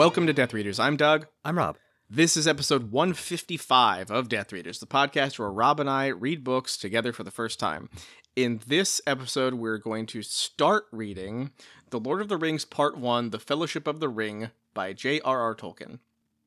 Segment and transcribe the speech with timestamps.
[0.00, 0.80] Welcome to Death Readers.
[0.80, 1.26] I'm Doug.
[1.44, 1.76] I'm Rob.
[2.08, 6.78] This is episode 155 of Death Readers, the podcast where Rob and I read books
[6.78, 7.90] together for the first time.
[8.34, 11.50] In this episode, we're going to start reading
[11.90, 15.54] The Lord of the Rings Part 1 The Fellowship of the Ring by J.R.R.
[15.54, 15.98] Tolkien.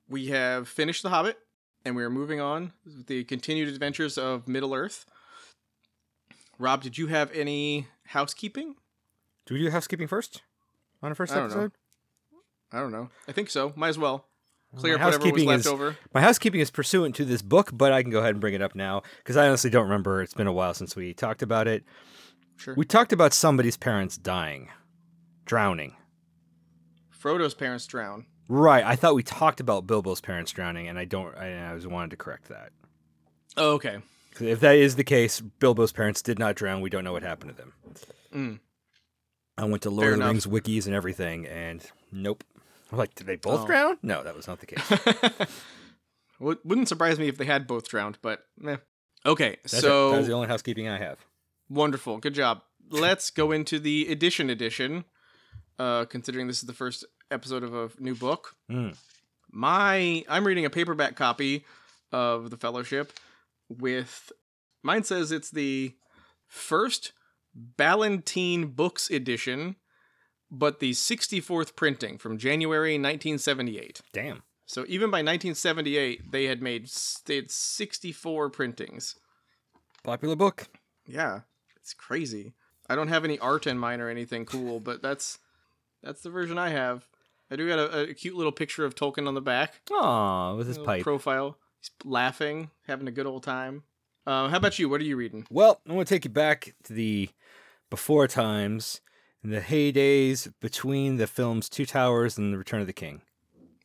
[0.10, 1.38] We have finished The Hobbit,
[1.86, 5.06] and we are moving on with the continued adventures of Middle Earth.
[6.58, 8.78] Rob, did you have any housekeeping?
[9.46, 10.42] Do we do housekeeping first
[11.04, 11.70] on our first I don't know.
[12.74, 12.78] Episode?
[12.78, 13.10] I don't know.
[13.28, 13.74] I think so.
[13.76, 14.26] Might as well.
[14.76, 15.96] Clear my up was housekeeping left is- over.
[16.14, 18.62] My housekeeping is pursuant to this book, but I can go ahead and bring it
[18.62, 20.22] up now because I honestly don't remember.
[20.24, 21.84] It's been a while since we talked about it.
[22.58, 22.74] Sure.
[22.76, 24.70] We talked about somebody's parents dying,
[25.46, 25.96] drowning.
[27.12, 28.26] Frodo's parents drown.
[28.50, 28.84] Right.
[28.84, 31.36] I thought we talked about Bilbo's parents drowning, and I don't.
[31.38, 32.72] I, I was wanted to correct that.
[33.56, 34.00] Oh, okay.
[34.34, 36.82] 'Cause If that is the case, Bilbo's parents did not drown.
[36.82, 37.74] We don't know what happened to them.
[38.34, 38.60] Mm.
[39.58, 40.26] I went to Lord Fair of the.
[40.26, 42.44] Rings wikis and everything, and nope.
[42.94, 43.66] I'm like, did they both Oh.
[43.66, 43.98] drown?
[44.04, 45.48] No, that was not the case.
[46.40, 48.78] Would- Wouldn't surprise me if they had both drowned, but meh.
[49.26, 51.18] Okay, That's, so That's the only housekeeping I have.
[51.70, 52.18] wonderful.
[52.20, 52.62] Good job.
[52.90, 55.06] Let's go into the edition edition.
[55.80, 58.96] Uh, considering this is the first episode of a new book, Mm.
[59.52, 61.66] my I'm reading a paperback copy
[62.12, 63.12] of the Fellowship.
[63.70, 64.32] With
[64.84, 65.96] mine says it's the
[66.48, 67.14] first
[67.56, 69.78] Ballantine Books edition,
[70.54, 74.02] but the 64th printing from January 1978.
[74.14, 74.44] Damn.
[74.66, 76.90] So even by 1978, they had made
[77.26, 79.16] they had 64 printings.
[80.04, 80.68] Popular book.
[81.06, 81.42] Yeah,
[81.76, 82.54] it's crazy.
[82.88, 85.40] I don't have any art in mine or anything cool, but that's
[86.02, 87.08] that's the version I have.
[87.52, 89.82] I do got a, a cute little picture of Tolkien on the back.
[89.92, 91.04] Aw, with his pipe.
[91.04, 91.58] profile.
[91.80, 93.84] He's laughing, having a good old time.
[94.26, 94.88] Uh, how about you?
[94.88, 95.46] What are you reading?
[95.50, 97.30] well, I'm going to take you back to the
[97.90, 99.02] before times,
[99.44, 103.22] in the heydays between the films Two Towers and The Return of the King.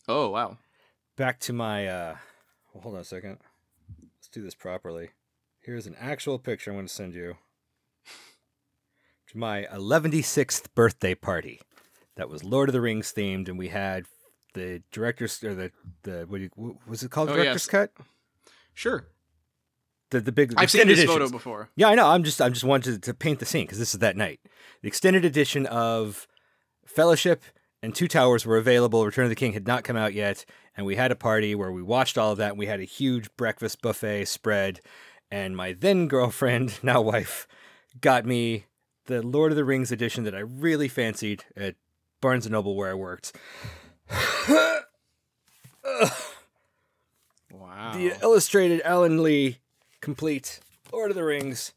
[0.06, 0.56] Oh wow,
[1.16, 1.86] Back to my.
[1.86, 2.16] uh
[2.72, 3.38] well, Hold on a second.
[4.16, 5.10] Let's do this properly.
[5.60, 7.36] Here's an actual picture I'm going to send you.
[9.28, 11.60] To my 116th birthday party.
[12.16, 14.06] That was Lord of the Rings themed, and we had
[14.54, 15.70] the director's or the
[16.02, 17.28] the what, you, what was it called?
[17.30, 17.66] Oh, director's yes.
[17.66, 17.92] cut.
[18.74, 19.06] sure.
[20.10, 20.54] The the big.
[20.56, 21.12] I've seen this editions.
[21.12, 21.69] photo before.
[21.76, 22.06] Yeah, I know.
[22.08, 24.41] I'm just I'm just wanted to, to paint the scene because this is that night.
[24.82, 26.26] The extended edition of
[26.86, 27.42] Fellowship
[27.82, 29.04] and Two Towers were available.
[29.04, 30.44] Return of the King had not come out yet,
[30.76, 32.50] and we had a party where we watched all of that.
[32.50, 34.80] And we had a huge breakfast buffet spread,
[35.30, 37.47] and my then girlfriend, now wife,
[38.00, 38.64] got me
[39.06, 41.76] the Lord of the Rings edition that I really fancied at
[42.20, 43.36] Barnes and Noble where I worked.
[47.78, 47.92] Wow.
[47.94, 49.58] The illustrated Alan Lee
[50.00, 50.60] complete
[50.92, 51.72] Lord of the Rings.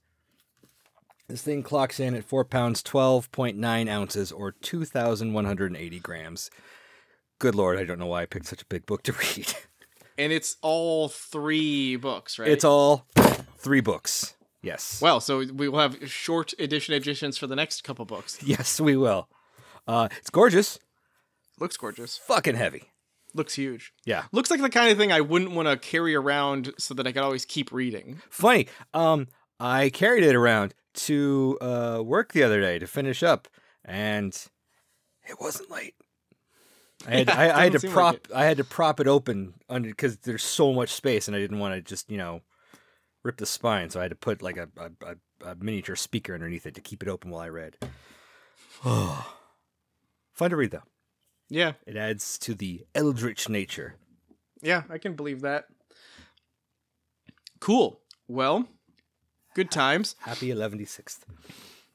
[1.27, 5.45] This thing clocks in at four pounds twelve point nine ounces or two thousand one
[5.45, 6.49] hundred and eighty grams.
[7.39, 9.53] Good lord, I don't know why I picked such a big book to read.
[10.17, 12.49] and it's all three books, right?
[12.49, 13.05] It's all
[13.57, 14.35] three books.
[14.61, 14.99] Yes.
[15.01, 15.19] well.
[15.19, 18.37] So we will have short edition editions for the next couple books.
[18.43, 19.27] yes, we will.
[19.87, 20.77] Uh, it's gorgeous.
[21.59, 22.17] Looks gorgeous.
[22.17, 22.90] Fucking heavy.
[23.33, 23.93] Looks huge.
[24.05, 24.23] Yeah.
[24.31, 27.11] Looks like the kind of thing I wouldn't want to carry around so that I
[27.11, 28.21] could always keep reading.
[28.29, 28.67] Funny.
[28.93, 29.27] Um,
[29.59, 33.47] I carried it around to uh, work the other day to finish up,
[33.85, 34.33] and
[35.27, 35.93] it wasn't light.
[37.07, 39.53] I had, Yeah, I, I had to prop like I had to prop it open
[39.69, 42.41] under because there's so much space, and I didn't want to just you know
[43.23, 46.33] rip the spine, so I had to put like a, a, a, a miniature speaker
[46.33, 47.77] underneath it to keep it open while I read.
[48.83, 50.83] Fun to read though.
[51.53, 53.95] Yeah, It adds to the eldritch nature.
[54.61, 55.65] yeah, I can believe that.
[57.59, 57.99] Cool.
[58.27, 58.67] Well,
[59.53, 60.15] good times.
[60.21, 61.19] Happy 116th.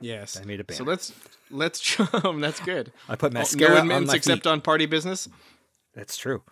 [0.00, 0.38] Yes.
[0.38, 1.12] I made a So let's
[1.50, 2.40] let's chum.
[2.40, 2.92] That's good.
[3.08, 4.46] I put mascara no on my except feet.
[4.46, 5.26] on party business.
[5.94, 6.42] That's true.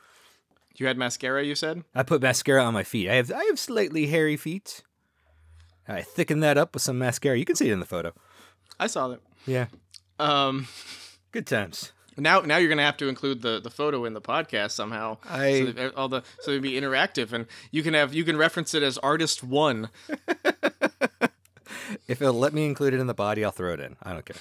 [0.77, 1.45] You had mascara.
[1.45, 1.85] You said.
[1.95, 3.11] I put mascara on my feet.
[3.11, 4.83] I have I have slightly hairy feet.
[5.87, 7.39] I thicken that up with some mascara.
[7.39, 8.15] You can see it in the photo.
[8.81, 9.21] I saw that.
[9.47, 9.67] Yeah.
[10.19, 10.69] Um.
[11.33, 11.93] Good times.
[12.17, 15.19] Now, now you're gonna have to include the, the photo in the podcast somehow.
[15.29, 18.75] I- so all the so it'd be interactive, and you can have you can reference
[18.75, 19.89] it as artist one.
[22.09, 23.97] If it'll let me include it in the body, I'll throw it in.
[24.03, 24.37] I don't care.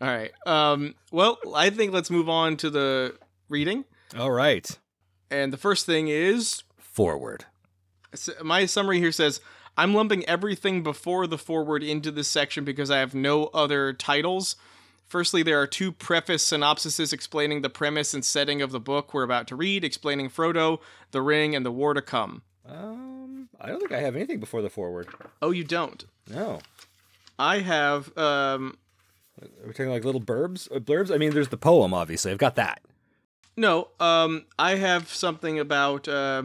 [0.00, 0.32] All right.
[0.46, 0.94] Um.
[1.12, 3.16] Well, I think let's move on to the
[3.48, 3.84] reading,
[4.16, 4.68] All right.
[5.30, 7.44] and the first thing is Forward.
[8.42, 9.40] My summary here says
[9.76, 14.56] I'm lumping everything before the forward into this section because I have no other titles.
[15.08, 19.22] Firstly, there are two preface synopsises explaining the premise and setting of the book we're
[19.22, 20.80] about to read, explaining Frodo,
[21.12, 22.42] the ring, and the war to come.
[22.68, 25.08] Um, I don't think I have anything before the forward.
[25.40, 26.04] Oh, you don't.
[26.30, 26.60] No.
[27.38, 28.76] I have um
[29.40, 30.70] Are we talking like little burbs?
[30.74, 31.12] Uh, blurbs?
[31.12, 32.30] I mean, there's the poem, obviously.
[32.30, 32.82] I've got that.
[33.56, 36.44] No, um, I have something about uh,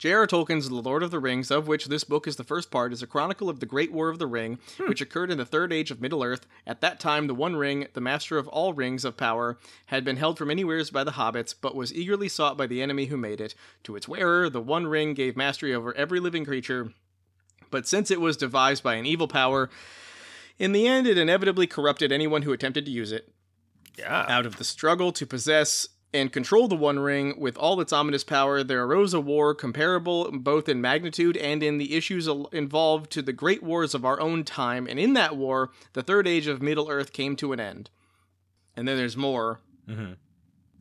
[0.00, 0.26] J.R.R.
[0.26, 3.02] Tolkien's The Lord of the Rings, of which this book is the first part, is
[3.02, 4.88] a chronicle of the Great War of the Ring, hmm.
[4.88, 6.46] which occurred in the Third Age of Middle Earth.
[6.66, 10.16] At that time, the One Ring, the master of all rings of power, had been
[10.16, 13.18] held for many years by the hobbits, but was eagerly sought by the enemy who
[13.18, 13.54] made it.
[13.84, 16.94] To its wearer, the One Ring gave mastery over every living creature,
[17.70, 19.68] but since it was devised by an evil power,
[20.58, 23.30] in the end, it inevitably corrupted anyone who attempted to use it.
[23.98, 24.24] Yeah.
[24.30, 28.24] Out of the struggle to possess and control the One Ring with all its ominous
[28.24, 33.10] power, there arose a war comparable both in magnitude and in the issues al- involved
[33.12, 36.46] to the great wars of our own time, and in that war, the Third Age
[36.46, 37.90] of Middle Earth came to an end.
[38.76, 39.60] And then there's more.
[39.88, 40.16] Mhm.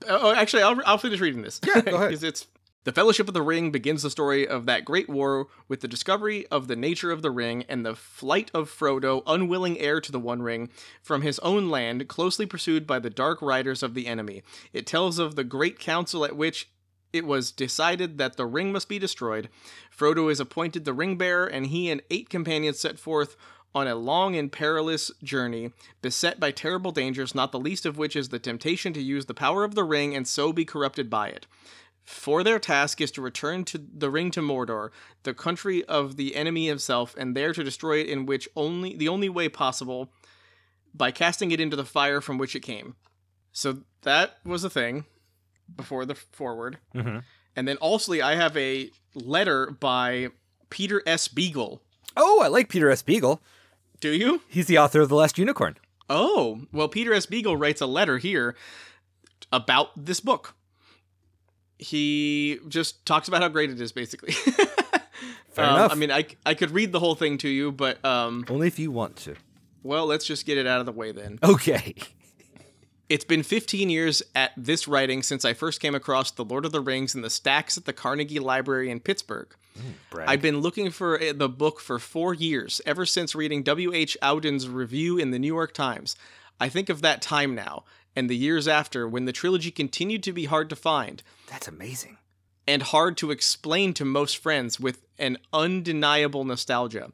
[0.08, 1.60] Oh, actually, I'll, I'll finish reading this.
[1.66, 2.24] Yeah, go ahead.
[2.24, 2.48] it's
[2.86, 6.48] the Fellowship of the Ring begins the story of that great war with the discovery
[6.48, 10.20] of the nature of the ring and the flight of Frodo, unwilling heir to the
[10.20, 10.70] One Ring,
[11.02, 14.44] from his own land, closely pursued by the dark riders of the enemy.
[14.72, 16.70] It tells of the great council at which
[17.12, 19.50] it was decided that the ring must be destroyed.
[19.96, 23.36] Frodo is appointed the ring bearer, and he and eight companions set forth
[23.76, 25.72] on a long and perilous journey,
[26.02, 29.34] beset by terrible dangers, not the least of which is the temptation to use the
[29.34, 31.46] power of the ring and so be corrupted by it.
[32.10, 34.90] For their task is to return to the ring to Mordor,
[35.22, 39.08] the country of the enemy himself, and there to destroy it in which only the
[39.08, 40.12] only way possible
[40.92, 42.96] by casting it into the fire from which it came.
[43.52, 45.06] So that was a thing
[45.76, 46.80] before the forward.
[46.96, 47.24] Mhm.
[47.56, 50.30] And then also I have a letter by
[50.72, 51.28] Peter S.
[51.28, 51.84] Beagle.
[52.18, 53.04] Oh, I like Peter S.
[53.04, 53.40] Beagle.
[54.00, 54.42] Do you?
[54.48, 55.78] He's the author of The Last Unicorn.
[56.10, 57.28] Oh, well, Peter S.
[57.28, 58.56] Beagle writes a letter here
[59.52, 60.56] about this book.
[61.80, 64.32] He just talks about how great it is, basically.
[65.52, 65.92] Fair Um, enough.
[65.92, 68.78] I mean, I, I could read the whole thing to you, but um, Only if
[68.78, 69.36] you want to.
[69.82, 71.40] well, let's just get it out of the way then.
[71.42, 71.96] Okay.
[73.08, 76.72] It's been 15 years at this writing since I first came across The Lord of
[76.72, 79.48] the Rings in the stacks at the Carnegie Library in Pittsburgh.
[80.12, 80.30] Brag.
[80.30, 84.16] I've been looking for uh, the book for four years, ever since reading W.H.
[84.22, 86.16] Auden's review in the New York Times.
[86.60, 87.86] I think of that time now,
[88.20, 92.18] and the years after, when the trilogy continued to be hard to find, That's amazing.
[92.68, 97.12] and hard to explain to most friends with an undeniable nostalgia.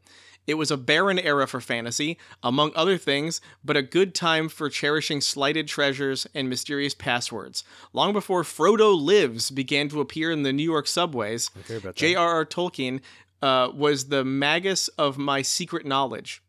[0.47, 4.69] It was a barren era for fantasy, among other things, but a good time for
[4.69, 7.63] cherishing slighted treasures and mysterious passwords.
[7.93, 11.95] Long before Frodo Lives began to appear in the New York subways, hear about that.
[11.95, 12.45] J.R.R.
[12.45, 13.01] Tolkien
[13.41, 16.41] uh, was the magus of my secret knowledge.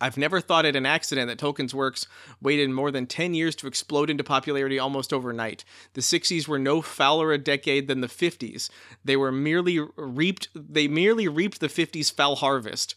[0.00, 2.06] I've never thought it an accident that Tolkien's works
[2.40, 5.64] waited more than 10 years to explode into popularity almost overnight.
[5.92, 8.70] The 60s were no fouler a decade than the 50s.
[9.04, 12.94] They were merely reaped they merely reaped the 50s foul harvest.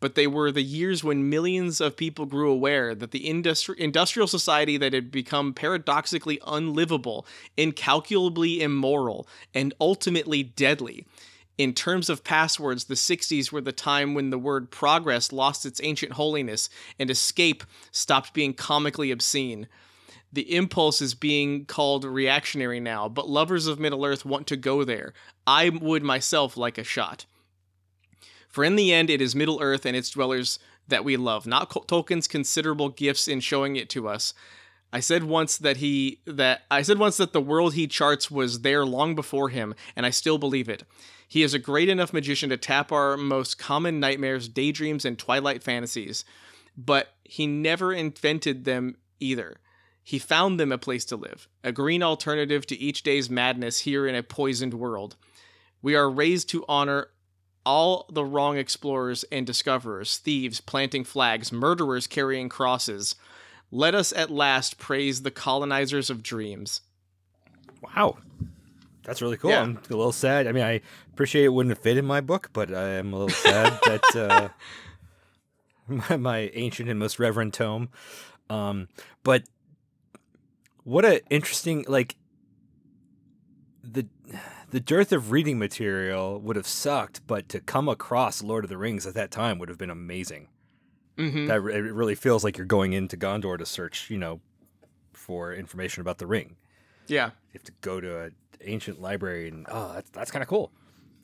[0.00, 4.26] But they were the years when millions of people grew aware that the industri- industrial
[4.26, 7.26] society that had become paradoxically unlivable,
[7.58, 11.04] incalculably immoral, and ultimately deadly
[11.60, 15.78] in terms of passwords, the 60s were the time when the word progress lost its
[15.84, 19.68] ancient holiness and escape stopped being comically obscene.
[20.32, 24.84] The impulse is being called reactionary now, but lovers of Middle Earth want to go
[24.84, 25.12] there.
[25.46, 27.26] I would myself like a shot.
[28.48, 30.58] For in the end, it is Middle Earth and its dwellers
[30.88, 34.32] that we love, not Tolkien's considerable gifts in showing it to us.
[34.92, 38.62] I said once that he that I said once that the world he charts was
[38.62, 40.84] there long before him, and I still believe it.
[41.28, 45.62] He is a great enough magician to tap our most common nightmares, daydreams, and twilight
[45.62, 46.24] fantasies,
[46.76, 49.60] but he never invented them either.
[50.02, 54.08] He found them a place to live, a green alternative to each day's madness here
[54.08, 55.14] in a poisoned world.
[55.82, 57.08] We are raised to honor
[57.64, 63.14] all the wrong explorers and discoverers, thieves planting flags, murderers carrying crosses.
[63.70, 66.80] Let us at last praise the colonizers of dreams.
[67.82, 68.18] Wow.
[69.04, 69.50] That's really cool.
[69.50, 69.62] Yeah.
[69.62, 70.46] I'm a little sad.
[70.46, 70.80] I mean, I
[71.12, 74.48] appreciate it wouldn't fit in my book, but I am a little sad that uh,
[76.08, 77.88] my, my ancient and most reverend tome.
[78.48, 78.88] Um,
[79.22, 79.44] but
[80.84, 82.16] what a interesting like
[83.82, 84.06] the
[84.70, 88.78] the dearth of reading material would have sucked, but to come across Lord of the
[88.78, 90.48] Rings at that time would have been amazing.
[91.20, 94.40] Hmm That re- it really feels like you're going into Gondor to search, you know,
[95.12, 96.56] for information about the ring.
[97.06, 97.26] Yeah.
[97.26, 100.70] You have to go to an ancient library, and oh, that's that's kind of cool.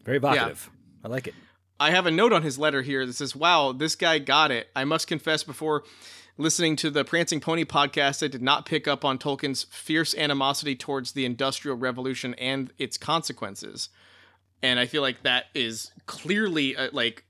[0.04, 0.70] Very evocative.
[1.04, 1.34] I like it.
[1.78, 4.68] I have a note on his letter here that says, Wow, this guy got it.
[4.74, 5.84] I must confess, before
[6.38, 10.74] listening to the Prancing Pony podcast, I did not pick up on Tolkien's fierce animosity
[10.74, 13.88] towards the Industrial Revolution and its consequences.
[14.62, 17.24] And I feel like that is clearly uh, like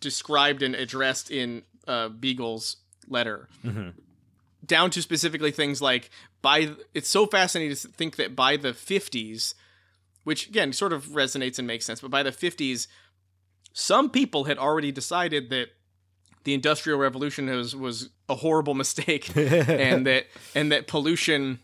[0.00, 2.76] described and addressed in uh, Beagle's
[3.08, 3.48] letter.
[3.62, 3.90] hmm
[4.66, 6.08] down to specifically things like
[6.40, 9.52] by it's so fascinating to think that by the 50s
[10.24, 12.86] which again sort of resonates and makes sense but by the 50s
[13.74, 15.66] some people had already decided that
[16.44, 21.58] the industrial revolution was was a horrible mistake and that and that pollution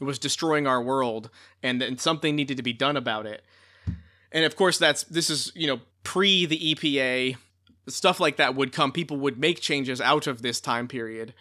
[0.00, 1.28] was destroying our world
[1.62, 3.42] and that something needed to be done about it
[4.32, 7.36] and of course that's this is you know pre the EPA
[7.88, 11.32] stuff like that would come people would make changes out of this time period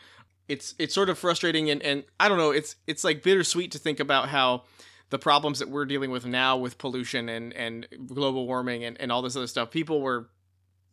[0.47, 3.79] it's it's sort of frustrating and, and I don't know it's it's like bittersweet to
[3.79, 4.63] think about how
[5.09, 9.11] the problems that we're dealing with now with pollution and and global warming and, and
[9.11, 10.29] all this other stuff people were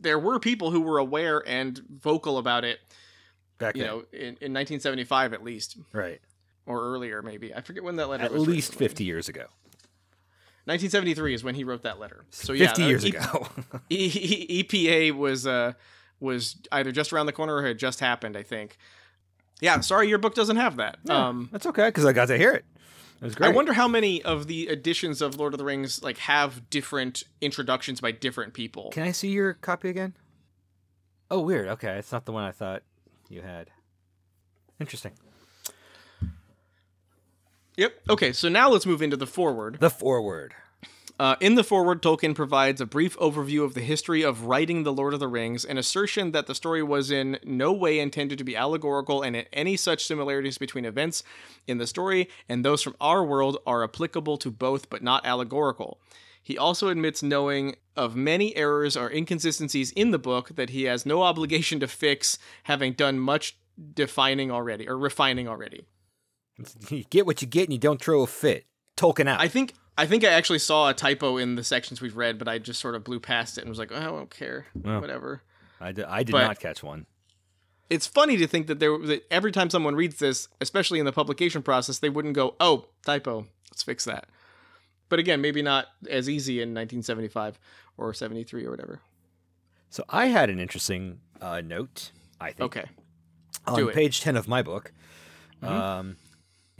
[0.00, 2.80] there were people who were aware and vocal about it
[3.58, 3.90] Back you then.
[3.90, 6.20] know in, in 1975 at least right.
[6.66, 8.88] or earlier maybe I forget when that letter At least written.
[8.88, 9.46] 50 years ago.
[10.64, 13.48] 1973 is when he wrote that letter so yeah 50 uh, years E- ago.
[13.90, 15.72] E- EPA was uh
[16.20, 18.76] was either just around the corner or had just happened I think
[19.60, 22.52] yeah sorry your book doesn't have that um That's okay because I got to hear
[22.52, 22.64] it.
[23.20, 23.50] It was great.
[23.50, 27.22] I wonder how many of the editions of Lord of the Rings like have different
[27.40, 28.90] introductions by different people.
[28.90, 30.14] Can I see your copy again?
[31.30, 31.68] Oh, weird.
[31.68, 32.82] Okay, it's not the one I thought
[33.28, 33.70] you had.
[34.80, 35.12] Interesting.
[37.76, 37.94] Yep.
[38.10, 39.78] Okay, so now let's move into the forward.
[39.80, 40.54] The forward.
[41.18, 44.92] Uh, in the forward, Tolkien provides a brief overview of the history of writing The
[44.92, 48.44] Lord of the Rings, an assertion that the story was in no way intended to
[48.44, 51.22] be allegorical, and any such similarities between events
[51.66, 56.00] in the story and those from our world are applicable to both but not allegorical.
[56.42, 61.06] He also admits knowing of many errors or inconsistencies in the book that he has
[61.06, 63.56] no obligation to fix, having done much
[63.94, 65.84] defining already or refining already.
[66.90, 68.66] You get what you get and you don't throw a fit.
[68.96, 69.40] Tolkien out.
[69.40, 72.48] I think I think I actually saw a typo in the sections we've read, but
[72.48, 75.00] I just sort of blew past it and was like, oh, I don't care, Well.
[75.00, 75.42] whatever.
[75.80, 77.06] I did, I did but- not catch one.
[77.90, 81.12] It's funny to think that there that every time someone reads this, especially in the
[81.12, 84.28] publication process, they wouldn't go, "Oh, typo, let's fix that."
[85.10, 87.58] But again, maybe not as easy in 1975
[87.98, 89.00] or 73 or whatever.
[89.90, 92.76] So I had an interesting uh, note, I think.
[92.76, 92.84] Okay.
[93.66, 94.90] on page 10 of my book,
[95.62, 95.68] Mhm.
[95.68, 96.16] um,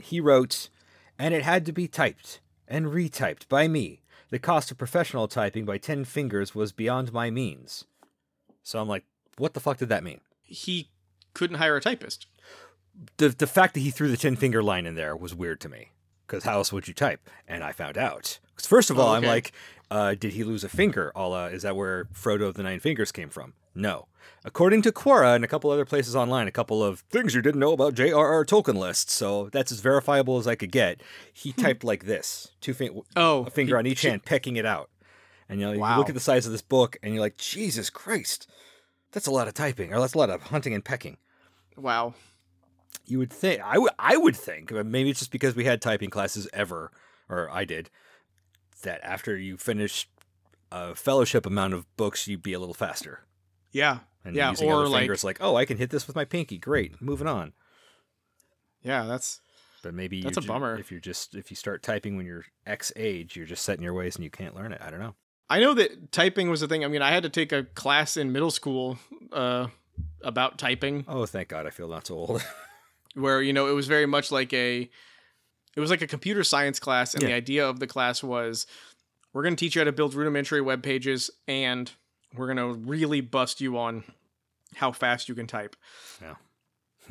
[0.03, 0.69] he wrote,
[1.17, 4.01] and it had to be typed and retyped by me.
[4.29, 7.85] The cost of professional typing by 10 fingers was beyond my means.
[8.63, 9.03] So I'm like,
[9.37, 10.21] what the fuck did that mean?
[10.43, 10.89] He
[11.33, 12.27] couldn't hire a typist.
[13.17, 15.69] The, the fact that he threw the 10 finger line in there was weird to
[15.69, 15.91] me.
[16.25, 17.29] Because how else would you type?
[17.47, 18.39] And I found out.
[18.57, 19.51] first of all, Oh, I'm like,
[19.91, 21.11] uh, did he lose a finger?
[21.15, 23.53] A la, is that where Frodo of the Nine Fingers came from?
[23.75, 24.07] No.
[24.45, 27.59] According to Quora and a couple other places online, a couple of things you didn't
[27.59, 28.45] know about J.R.R.
[28.45, 31.01] Tolkien lists, so that's as verifiable as I could get.
[31.33, 31.61] He hmm.
[31.61, 34.65] typed like this, two fin- Oh, a finger he- on each she- hand, pecking it
[34.65, 34.89] out.
[35.49, 37.89] And you know, you look at the size of this book, and you're like, Jesus
[37.89, 38.49] Christ,
[39.11, 41.17] that's a lot of typing, or that's a lot of hunting and pecking.
[41.77, 42.13] Wow.
[43.05, 45.81] You would think I would I would think but maybe it's just because we had
[45.81, 46.91] typing classes ever,
[47.27, 47.89] or I did,
[48.83, 50.07] that after you finish
[50.71, 53.25] a fellowship amount of books, you'd be a little faster.
[53.73, 53.99] Yeah.
[54.23, 56.23] And Yeah, using or other like- fingers like, oh, I can hit this with my
[56.23, 56.57] pinky.
[56.57, 57.51] Great, moving on.
[58.81, 59.41] Yeah, that's
[59.81, 60.77] But maybe That's a ju- bummer.
[60.79, 63.83] If you're just if you start typing when you're X age, you're just set in
[63.83, 64.81] your ways and you can't learn it.
[64.81, 65.15] I don't know.
[65.49, 66.85] I know that typing was a thing.
[66.85, 68.97] I mean, I had to take a class in middle school
[69.33, 69.67] uh,
[70.21, 72.43] about typing, Oh, thank God, I feel not so old.
[73.13, 74.89] where you know it was very much like a,
[75.75, 78.65] it was like a computer science class, and the idea of the class was,
[79.33, 81.91] we're going to teach you how to build rudimentary web pages, and
[82.35, 84.03] we're going to really bust you on
[84.75, 85.75] how fast you can type.
[86.21, 86.35] Yeah.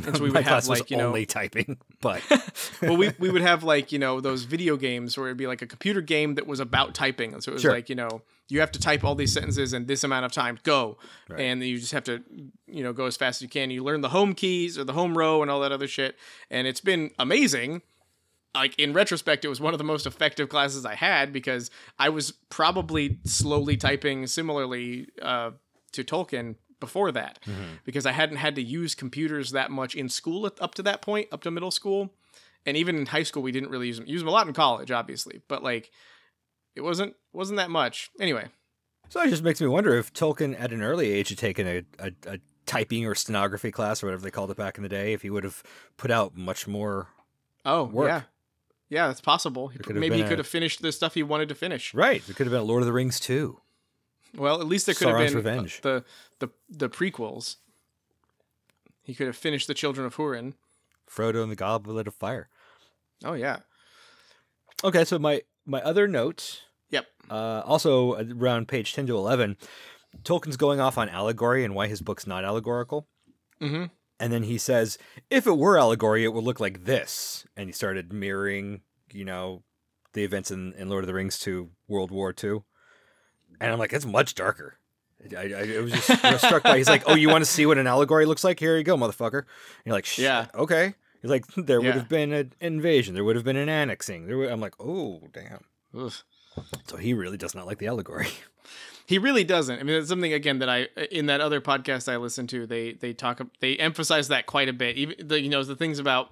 [0.04, 2.22] And so we would have like you know only typing, but
[2.82, 5.62] well, we, we would have like, you know, those video games where it'd be like
[5.62, 7.34] a computer game that was about typing.
[7.34, 7.72] And so it was Sure.
[7.72, 10.58] like, you know, you have to type all these sentences in this amount of time,
[10.62, 10.98] go.
[11.28, 11.40] Right.
[11.40, 12.22] And then you just have to,
[12.66, 13.70] you know, go as fast as you can.
[13.70, 16.16] You learn the home keys or the home row and all that other shit.
[16.50, 17.82] And it's been amazing.
[18.54, 22.10] Like in retrospect, it was one of the most effective classes I had because I
[22.10, 25.52] was probably slowly typing similarly uh,
[25.92, 27.76] to Tolkien before that Mm-hmm.
[27.84, 31.28] because I hadn't had to use computers that much in school up to that point,
[31.32, 32.12] up to middle school,
[32.66, 34.06] and even in high school we didn't really use them.
[34.06, 35.90] Use them a lot in college, obviously, but like
[36.74, 38.10] it wasn't wasn't that much.
[38.20, 38.48] Anyway,
[39.08, 41.82] so it just makes me wonder if Tolkien at an early age had taken a,
[41.98, 45.12] a, a typing or stenography class or whatever they called it back in the day,
[45.12, 45.62] if he would have
[45.96, 47.08] put out much more.
[47.64, 48.08] oh Work.
[48.08, 48.22] yeah,
[48.92, 49.68] yeah, that's possible.
[49.68, 51.94] He- There could have Maybe he could have finished the stuff he wanted to finish.
[51.94, 53.60] Right, it could have been Lord of the Rings too.
[54.36, 55.80] Well, at least there could have been uh, Revenge.
[55.80, 56.04] the
[56.38, 57.56] the the prequels.
[59.02, 60.54] He could have finished the Children of Hurin.
[61.10, 62.48] Frodo and the Goblet of Fire.
[63.24, 63.58] Oh yeah,
[64.84, 67.06] Okay, so my my other note, yep.
[67.30, 69.56] uh, also around page ten to eleven,
[70.24, 73.06] Tolkien's going off on allegory and why his book's not allegorical.
[73.60, 73.84] Mm-hmm.
[74.22, 74.98] And then he says,
[75.30, 77.44] if it were allegory, it would look like this.
[77.56, 79.64] And he started mirroring, you know,
[80.12, 82.62] the events in, in Lord of the Rings to World War II.
[83.60, 84.78] And I'm like, it's much darker.
[85.36, 86.78] I, I, I was just you know, struck by.
[86.78, 88.58] He's like, "Oh, you want to see what an allegory looks like?
[88.60, 89.46] Here you go, motherfucker." And
[89.84, 90.46] you're like, Yeah.
[90.54, 93.14] okay." He's like, "There would have been an invasion.
[93.14, 95.64] There would have been an annexing." There, would, I'm like, "Oh, damn."
[95.96, 96.12] Ugh.
[96.88, 98.28] So he really does not like the allegory.
[99.06, 99.80] He really doesn't.
[99.80, 102.66] I mean, it's something again that I in that other podcast I listened to.
[102.66, 104.96] They they talk they emphasize that quite a bit.
[104.96, 106.28] Even the you know the things about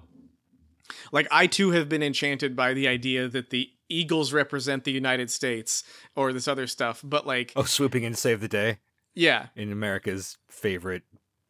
[1.11, 5.29] like I too have been enchanted by the idea that the Eagles represent the United
[5.29, 5.83] States
[6.15, 7.01] or this other stuff.
[7.03, 8.79] But like, Oh, swooping in to save the day
[9.13, 11.03] yeah, in America's favorite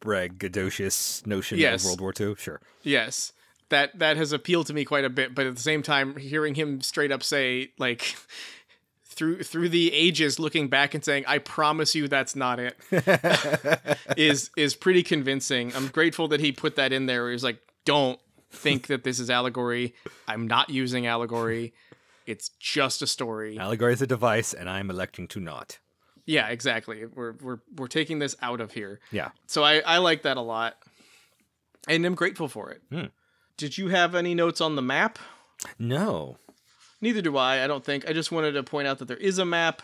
[0.04, 1.82] braggadocious notion Yes.
[1.84, 2.36] of World War II.
[2.38, 2.62] Sure.
[2.84, 3.34] yes,
[3.70, 5.34] that that has appealed to me quite a bit.
[5.36, 8.16] But at the same time, hearing him straight up say like.
[9.22, 12.75] Through through the ages, looking back and saying, "I promise you, that's not it,"
[14.18, 15.72] is is pretty convincing.
[15.75, 17.22] I'm grateful that he put that in there.
[17.22, 19.94] Where he's like, "Don't think that this is allegory.
[20.28, 21.72] I'm not using allegory.
[22.25, 25.78] It's just a story." Allegory is a device, and I'm electing to not.
[26.25, 27.06] Yeah, exactly.
[27.06, 29.01] We're we're we're taking this out of here.
[29.12, 29.30] Yeah.
[29.46, 30.78] So I I like that a lot,
[31.88, 32.82] and I'm grateful for it.
[32.92, 33.06] Hmm.
[33.56, 35.20] Did you have any notes on the map?
[35.78, 36.38] No.
[37.01, 37.63] Neither do I.
[37.63, 38.08] I don't think.
[38.10, 39.81] I just wanted to point out that there is a map.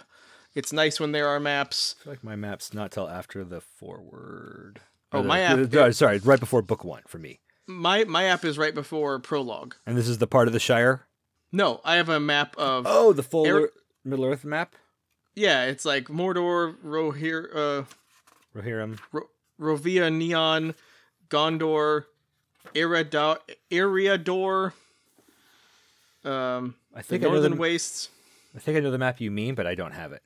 [0.56, 1.96] It's nice when there are maps.
[2.00, 4.80] I feel like my map's not till after the forward.
[5.12, 7.40] Oh, the- my app- uh, sorry, right before book one for me.
[7.66, 9.76] My my app is right before prologue.
[9.86, 11.06] And this is the part of the Shire.
[11.52, 13.70] No, I have a map of Oh, the full Ear-
[14.04, 14.76] Middle Earth map.
[15.36, 15.66] yeah.
[15.66, 17.84] It's like Mordor, Rohir, uh,
[18.56, 19.00] Rohirrim.
[19.12, 20.76] Ro- Rovia, Neon,
[21.30, 22.06] Gondor,
[22.76, 23.38] Eriador,
[23.72, 24.74] Eriador,
[26.24, 28.10] um, I the think I know Northern the, Wastes.
[28.56, 30.24] I think I know the map you mean, but I don't have it.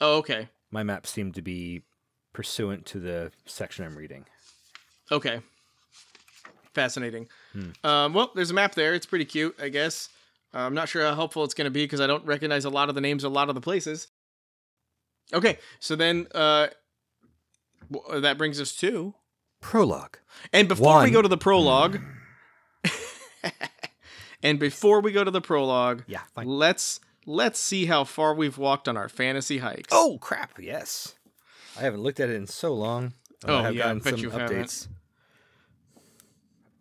[0.00, 1.82] Oh, okay, My map seemed to be
[2.32, 4.24] pursuant to the section I'm reading.
[5.12, 5.40] okay,
[6.72, 7.28] fascinating.
[7.52, 7.70] Hmm.
[7.84, 8.94] Um, well, there's a map there.
[8.94, 10.08] It's pretty cute, I guess.
[10.54, 12.70] Uh, I'm not sure how helpful it's going to be because I don't recognize a
[12.70, 14.08] lot of the names of a lot of the places.
[15.32, 16.68] Okay, so then uh,
[17.90, 19.14] w- that brings us to
[19.60, 20.16] Prologue.
[20.52, 22.00] And before we go to the prologue,
[24.42, 26.46] and before we go to the prologue, Yeah, fine.
[26.46, 29.88] let's let's see how far we've walked on our fantasy hikes.
[29.92, 30.58] Oh crap!
[30.60, 31.14] Yes,
[31.78, 33.14] I haven't looked at it in so long.
[33.44, 34.56] Oh, I have yeah, I gotten bet some you haven't.
[34.66, 34.88] updates.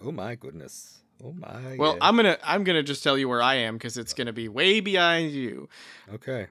[0.04, 1.00] Oh my goodness!
[1.24, 1.76] Oh my.
[1.78, 1.98] well.
[2.02, 4.80] I'm gonna I'm gonna just tell you where I am because it's gonna be way
[4.80, 5.70] behind you.
[6.14, 6.48] okay.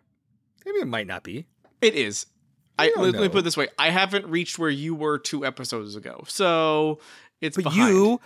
[0.64, 1.46] Maybe it might not be.
[1.80, 2.26] It is.
[2.78, 5.96] I let, me put it this way: I haven't reached where you were two episodes
[5.96, 6.98] ago, so
[7.40, 7.88] it's But behind.
[7.94, 8.20] you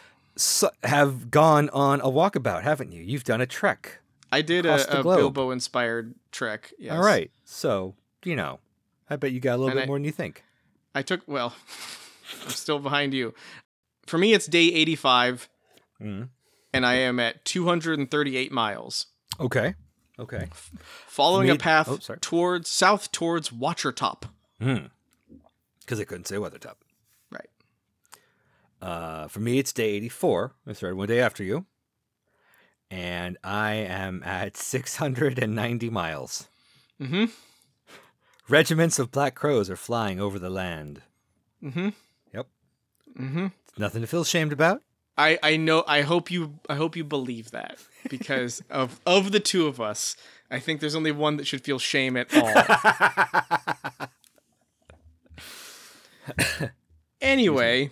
[0.82, 3.02] have gone on a walkabout, haven't you?
[3.02, 3.98] You've done a trek.
[4.32, 5.02] I did a, a.
[5.02, 6.72] Bilbo inspired trek.
[6.78, 6.92] Yes.
[6.92, 7.30] All right.
[7.44, 7.94] So
[8.24, 8.58] you know,
[9.08, 10.42] I bet you got a little And bit I- more than you think.
[10.94, 11.54] I took well.
[12.44, 13.34] I'm still behind you.
[14.06, 15.48] For me, it's day 85.
[16.02, 16.28] Mm.
[16.72, 19.06] and I am at 238 miles,
[19.40, 19.74] Okay.
[20.18, 20.48] Okay.
[21.06, 24.26] following a path oh, towards south towards Watcher Top.
[24.58, 24.78] Because
[25.88, 26.00] Hmm.
[26.00, 26.74] I couldn't say Weathertop.
[28.84, 30.52] Uh, for me, it's day 84.
[30.66, 31.64] I started one day after you.
[32.90, 36.48] And I am at 690 miles.
[37.00, 37.24] Mm-hmm.
[38.46, 41.00] Regiments of black crows are flying over the land.
[41.62, 41.88] Mm-hmm.
[42.34, 42.46] Yep.
[43.18, 43.46] Mm-hmm.
[43.68, 44.82] It's nothing to feel ashamed about.
[45.16, 47.78] I, I know I hope you I hope you believe that
[48.10, 50.16] because of of the two of us,
[50.50, 52.52] I think there's only one that should feel shame at all.
[57.20, 57.90] anyway,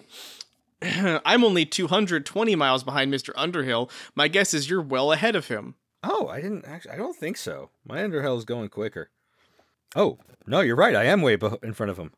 [1.25, 3.31] I'm only 220 miles behind Mr.
[3.37, 3.91] Underhill.
[4.15, 5.75] My guess is you're well ahead of him.
[6.03, 6.93] Oh, I didn't actually.
[6.93, 7.71] I don't think so.
[7.87, 9.11] My Underhill's going quicker.
[9.95, 10.97] Oh, no, you're right.
[10.97, 12.13] I am way beh- in front of him.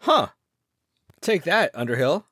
[0.00, 0.28] Huh.
[1.20, 2.26] Take that, Underhill.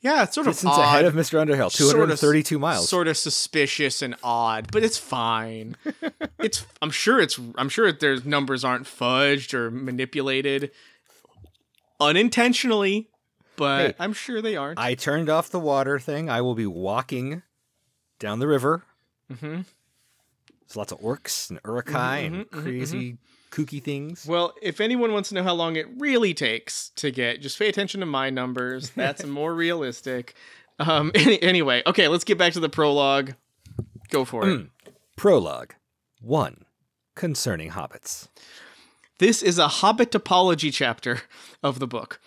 [0.00, 0.80] Yeah, it's sort of Distance odd.
[0.84, 1.38] ahead of Mr.
[1.40, 1.68] Underhill.
[1.68, 2.88] Sort of- 232 miles.
[2.88, 5.76] Sort of suspicious and odd, but it's fine.
[6.38, 10.70] it's I'm sure it's I'm sure there's numbers aren't fudged or manipulated
[12.00, 13.08] unintentionally,
[13.58, 14.78] but Hey, I'm sure they aren't.
[14.78, 16.30] I turned off the water thing.
[16.30, 17.42] I will be walking
[18.18, 18.84] down the river.
[19.30, 19.62] Mm-hmm.
[20.62, 23.16] There's lots of orcs and Uruk-hai Mhm, and mhm, mhm, crazy
[23.50, 24.24] kooky things.
[24.26, 27.68] Well, if anyone wants to know how long it really takes to get, just pay
[27.68, 28.90] attention to my numbers.
[28.96, 30.34] That's more realistic.
[30.78, 31.10] Um.
[31.14, 33.34] Any, anyway, okay, let's get back to the prologue.
[34.10, 34.58] Go for it.
[34.60, 34.68] Mm.
[35.16, 35.74] Prologue
[36.22, 36.64] 1
[37.14, 38.28] Concerning Hobbits.
[39.18, 41.22] This is a Hobbit topology chapter
[41.62, 42.20] of the book.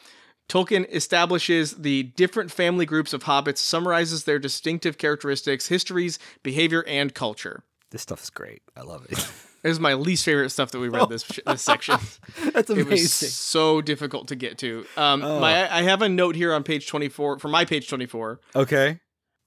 [0.51, 7.15] Tolkien establishes the different family groups of hobbits, summarizes their distinctive characteristics, histories, behavior, and
[7.15, 7.63] culture.
[7.91, 8.61] This stuff is great.
[8.75, 9.17] I love it.
[9.63, 11.95] It was my least favorite stuff that we read this this section.
[12.51, 12.87] That's amazing.
[12.87, 14.87] It was so difficult to get to.
[14.97, 15.39] Um, Oh.
[15.39, 18.39] my I have a note here on page twenty four for my page twenty four.
[18.55, 18.99] Okay.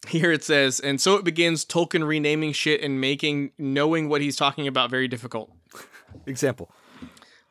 [0.06, 1.64] Here it says, and so it begins.
[1.64, 5.50] Tolkien renaming shit and making knowing what he's talking about very difficult.
[6.26, 6.70] Example.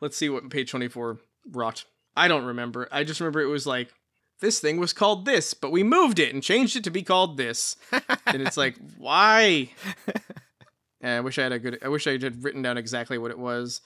[0.00, 1.18] Let's see what page 24
[1.50, 1.84] wrought.
[2.16, 2.88] I don't remember.
[2.92, 3.92] I just remember it was like,
[4.40, 7.36] this thing was called this, but we moved it and changed it to be called
[7.36, 7.76] this.
[8.26, 9.70] and it's like, why?
[11.02, 11.78] I wish I had a good.
[11.82, 13.80] I wish I had written down exactly what it was.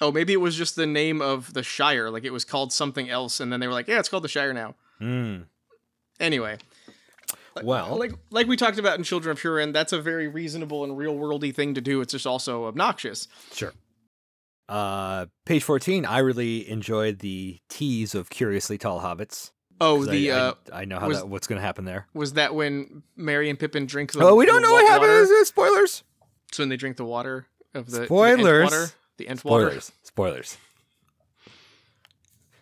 [0.00, 2.10] Oh, maybe it was just the name of the Shire.
[2.10, 4.28] Like it was called something else, and then they were like, yeah, it's called the
[4.28, 4.74] Shire now.
[5.00, 5.44] Mm.
[6.20, 6.58] Anyway,
[7.62, 10.96] Well- like like we talked about in Children of Hurin, that's a very reasonable and
[10.98, 12.00] real worldy thing to do.
[12.00, 13.28] It's just also obnoxious.
[13.52, 13.72] Sure.
[14.68, 19.50] Uh, page 14, I really enjoyed the tease of Curiously Tall Hobbits.
[19.80, 22.06] Oh, the I, uh, I, I know how was- that, what's going to happen there.
[22.12, 25.06] was that when Merry and Pippin drink the Oh, we don't know what water?
[25.24, 25.48] happens.
[25.48, 26.02] Spoilers.
[26.52, 28.64] So when they drink the water of the Spoilers.
[28.64, 29.66] water, the Ent water.
[29.66, 29.92] Spoilers.
[30.02, 30.56] Spoilers.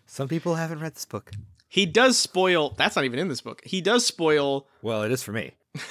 [0.07, 1.31] Some people haven't read this book.
[1.69, 2.71] He does spoil.
[2.77, 3.63] That's not even in this book.
[3.65, 4.67] He does spoil.
[4.83, 5.53] Well, it is for me.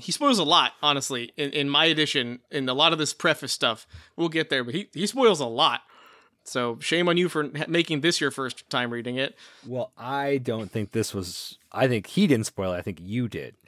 [0.00, 1.32] He spoils a lot, honestly.
[1.36, 3.86] In, in my edition, in a lot of this preface stuff,
[4.16, 4.64] we'll get there.
[4.64, 5.82] But he he spoils a lot.
[6.44, 9.36] So shame on you for making this your first time reading it.
[9.66, 11.58] Well, I don't think this was.
[11.70, 12.78] I think he didn't spoil it.
[12.78, 13.54] I think you did.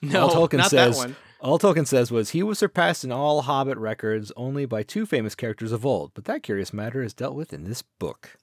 [0.00, 0.96] No, all Tolkien not says.
[0.96, 1.16] that one.
[1.40, 5.34] All Tolkien says was he was surpassed in all Hobbit records only by two famous
[5.34, 8.38] characters of old, but that curious matter is dealt with in this book.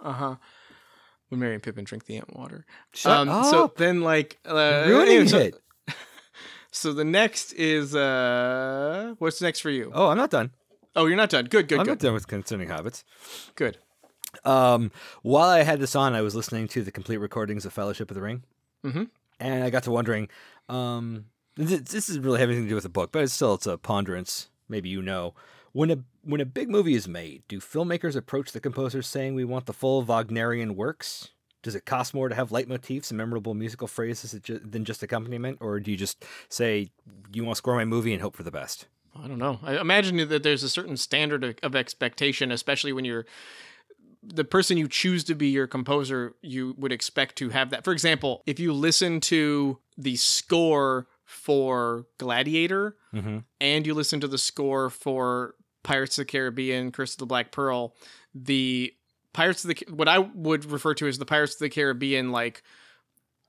[0.00, 0.36] Uh huh.
[1.28, 2.64] When Merry and Pippin drink the ant water.
[2.92, 5.54] Shut um, So then, like, uh, ruining anyway, so, it.
[6.74, 9.90] So the next is uh, what's next for you?
[9.94, 10.50] Oh, I'm not done.
[10.96, 11.44] Oh, you're not done.
[11.46, 11.80] Good, good, good.
[11.80, 13.04] I'm good, not done with concerning hobbits.
[13.54, 13.78] good.
[14.44, 14.90] Um,
[15.22, 18.16] while I had this on, I was listening to the complete recordings of Fellowship of
[18.16, 18.42] the Ring,
[18.84, 19.08] Mhm.
[19.38, 20.28] and I got to wondering.
[20.68, 23.54] Um, this, this doesn't really have anything to do with the book, but it's still
[23.54, 24.48] it's a ponderance.
[24.68, 25.34] Maybe you know
[25.72, 29.44] when a when a big movie is made, do filmmakers approach the composers saying we
[29.44, 31.30] want the full Wagnerian works?
[31.64, 35.80] Does it cost more to have leitmotifs and memorable musical phrases than just accompaniment, or
[35.80, 36.90] do you just say
[37.32, 38.86] you want to score my movie and hope for the best?
[39.20, 39.58] I don't know.
[39.62, 43.26] I imagine that there's a certain standard of, expectation, especially when you're
[44.22, 46.34] the person you choose to be your composer.
[46.42, 47.84] You would expect to have that.
[47.84, 53.38] For example, if you listen to the score for Gladiator Mm-hmm.
[53.60, 57.52] and you listen to the score for Pirates of the Caribbean, Curse of the Black
[57.52, 57.94] Pearl,
[58.34, 58.92] the
[59.34, 62.62] Pirates of the what I would refer to as the Pirates of the Caribbean like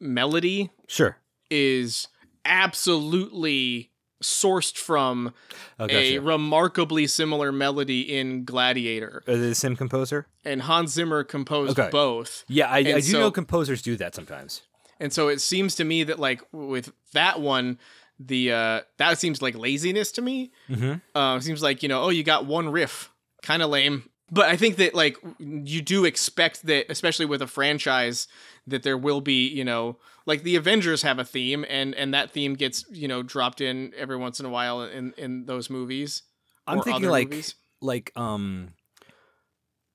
[0.02, 1.16] melody Sure.
[1.50, 2.10] is
[2.44, 3.92] absolutely
[4.24, 5.34] sourced from
[5.80, 9.24] Oh, a remarkably similar melody in Gladiator.
[9.28, 10.28] Are they the same composer?
[10.44, 11.90] And Hans Zimmer composed Okay.
[11.92, 12.44] both.
[12.48, 14.62] Yeah, I, I do so- know composers do that sometimes.
[15.00, 17.78] And so it seems to me that like with that one,
[18.18, 20.52] the uh that seems like laziness to me.
[20.70, 20.94] Mm-hmm.
[21.14, 23.12] Uh seems like, you know, oh you got one riff.
[23.44, 24.10] Kind of lame.
[24.32, 28.28] But I think that like you do expect that especially with a franchise
[28.68, 32.32] that there will be, you know, like the Avengers have a theme and and that
[32.32, 36.24] theme gets, you know, dropped in every once in a while in in those movies.
[36.66, 37.56] I'm thinking like movies.
[37.82, 38.74] like um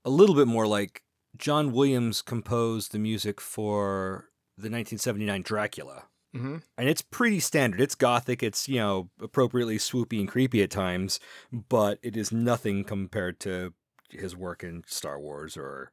[0.04, 1.02] a little bit more like
[1.36, 6.04] John Williams composed the music for the 1979 Dracula.
[6.32, 7.80] hmm And it's pretty standard.
[7.80, 8.42] It's gothic.
[8.42, 11.18] It's, you know, appropriately swoopy and creepy at times,
[11.52, 13.72] but it is nothing compared to
[14.10, 15.90] his work in Star Wars or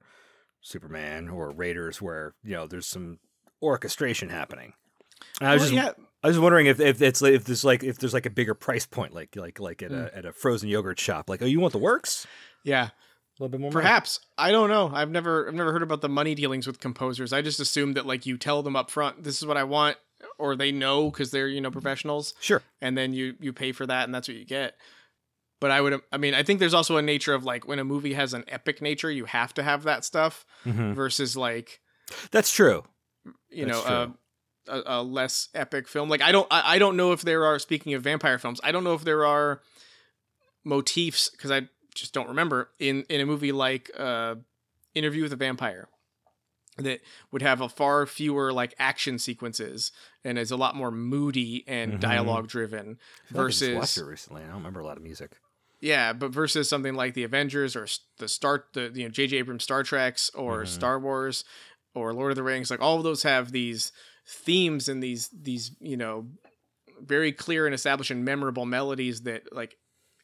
[0.61, 3.19] Superman or Raiders where, you know, there's some
[3.61, 4.73] orchestration happening.
[5.39, 7.83] And I was Well, just yeah, I was wondering if, if it's if there's like
[7.83, 9.97] if there's like a bigger price point like like like at Hmm.
[9.97, 12.27] a at a frozen yogurt shop like oh you want the works
[12.63, 12.85] yeah.
[12.85, 12.91] a
[13.39, 13.81] little bit more money.
[13.83, 14.91] Perhaps I don't know.
[14.93, 17.33] I've never I've never heard about the money dealings with composers.
[17.33, 19.97] I just assume that like you tell them up front, this is what I want,
[20.37, 23.85] or they know because they're you know professionals, sure and then you you pay for
[23.85, 24.75] that, and that's what you get.
[25.59, 27.83] But I would I mean I think there's also a nature of like when a
[27.83, 30.93] movie has an epic nature, you have to have that stuff Mhm.
[30.95, 31.81] versus like
[32.31, 32.83] that's true
[33.49, 34.15] you That's know
[34.67, 36.09] uh, a, a less epic film.
[36.09, 38.71] Like I don't I, I don't know if there are speaking of vampire films, I
[38.71, 39.61] don't know if there are
[40.63, 44.35] motifs because I just don't remember in in a movie like uh
[44.93, 45.89] Interview with a Vampire
[46.77, 49.91] that would have a far fewer like action sequences
[50.23, 51.99] and is a lot more moody and Mhm.
[51.99, 52.97] dialogue driven
[53.31, 55.31] versus I just watched it recently I don't remember a lot of music
[55.79, 57.87] yeah, but versus something like the Avengers or
[58.19, 59.37] the start the you know J.J.
[59.37, 60.67] Abrams Star Treks or Mhm.
[60.67, 61.43] Star Wars
[61.93, 63.91] or Lord of the Rings, like all of those have these
[64.27, 66.27] themes and these these you know
[67.01, 69.77] very clear and established and memorable melodies that like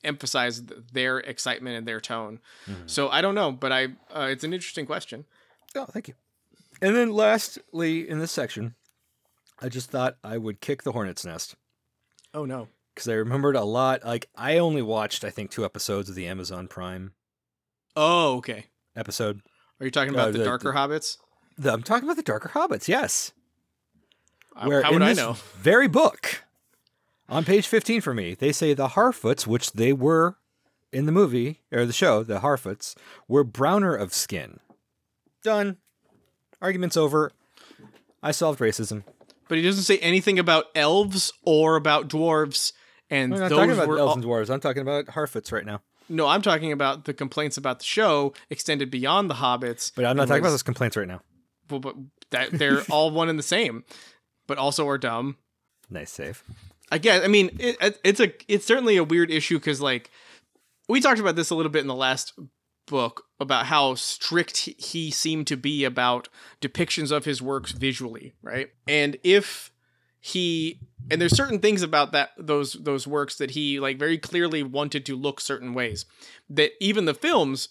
[0.04, 2.39] emphasize th- their excitement and their tone.
[2.68, 2.89] Mhm.
[2.89, 5.26] So I don't know, but I uh, it's an interesting question.
[5.76, 6.13] oh thank you
[6.82, 8.76] and then lastly in this section
[9.60, 11.56] I just thought I would kick the hornet's nest
[12.34, 12.68] Oh no.
[12.93, 14.03] Because I remembered a lot.
[14.06, 17.13] Like I only watched, I think, two episodes of the Amazon Prime
[17.95, 18.65] Oh, okay.
[18.95, 19.41] episode.
[19.79, 21.17] Are you talking Uh, about the, the- darker hobbits?
[21.58, 22.88] The, I'm talking about the Darker Hobbits.
[22.88, 23.32] Yes,
[24.56, 25.34] Uh, where How in would I this know?
[25.56, 26.43] very book,
[27.29, 30.38] on page 15 for me, they say the Harfoots, which they were
[30.91, 32.95] in the movie or the show, the Harfoots,
[33.27, 34.60] were browner of skin.
[35.43, 35.77] Done.
[36.60, 37.32] Arguments over.
[38.23, 39.03] I solved racism.
[39.47, 42.73] But he doesn't say anything about elves or about dwarves.
[43.13, 44.49] And I'm not those talking about were elves all- and dwarves.
[44.54, 45.82] I'm talking about Harfoots right now.
[46.10, 49.91] no, I'm talking about the complaints about the show extended beyond the hobbits.
[49.95, 51.21] But I'm not talking about those complaints right now.
[51.69, 51.95] Well, but
[52.32, 53.84] that they're all one and the same,
[54.47, 55.38] but also are dumb.
[55.89, 56.43] Nice save.
[56.91, 57.23] I guess.
[57.23, 60.10] I mean, it, it- it's a it's certainly a weird issue because like
[60.89, 62.34] we talked about this a little bit in the last
[62.88, 66.28] book about how strict he seemed to be about
[66.62, 68.69] depictions of his works visually, right?
[68.88, 69.71] And if
[70.26, 70.80] he
[71.12, 75.06] and there's certain things about that those those works that he like very clearly wanted
[75.06, 76.06] to look certain ways
[76.50, 77.68] that even the films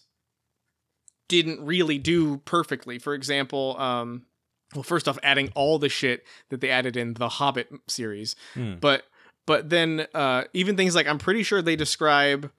[1.28, 2.98] didn't really do perfectly.
[2.98, 4.26] For example, um
[4.74, 8.74] well first off adding all the shit that they added in the Hobbit series Hmm.
[8.80, 9.04] but
[9.46, 12.50] but then uh even things like i'm pretty sure they describe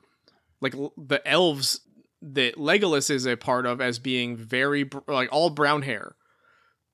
[0.61, 1.81] like l- the elves
[2.21, 6.15] that legolas is a part of as being very br- like all brown hair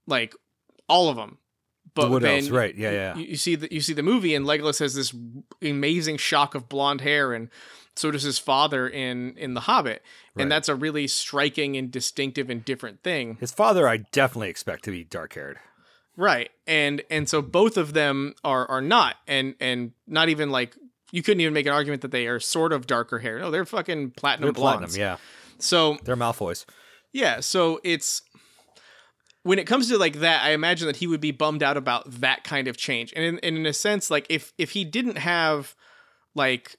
[0.07, 0.33] like
[0.87, 1.37] all of them
[2.07, 2.73] but then Elves, right?
[2.75, 3.15] Yeah, yeah.
[3.17, 5.13] you, you see the you see the movie and legolas has this
[5.61, 7.49] amazing shock of blonde hair and
[7.95, 10.01] so does his father in in the hobbit
[10.35, 10.43] Right.
[10.43, 14.83] and that's a really striking and distinctive and different thing His father, I definitely expect
[14.85, 15.57] to be dark haired.
[16.15, 16.49] Right.
[16.67, 20.75] And and so both of them are are not and and not even like
[21.11, 23.39] you couldn't even make an argument that they are sort of darker hair.
[23.39, 24.95] No, they're fucking platinum They're blondes.
[24.95, 25.55] platinum, yeah.
[25.57, 26.65] So They're Malfoys.
[27.11, 28.21] yeah, so it's
[29.43, 32.09] when it comes to like that, I imagine that he would be bummed out about
[32.21, 33.13] that kind of change.
[33.15, 35.75] And in, and in a sense, like if if he didn't have
[36.35, 36.75] like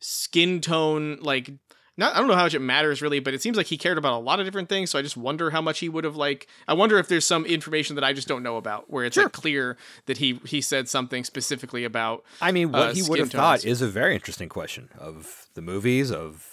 [0.00, 1.50] skin tone, like
[1.96, 3.98] not I don't know how much it matters really, but it seems like he cared
[3.98, 4.90] about a lot of different things.
[4.90, 6.46] So I just wonder how much he would have like.
[6.68, 9.24] I wonder if there's some information that I just don't know about, where it's Sure.
[9.24, 12.22] like clear that he he said something specifically about.
[12.40, 15.62] I mean, what uh, he would have thought is a very interesting question of the
[15.62, 16.46] movies, of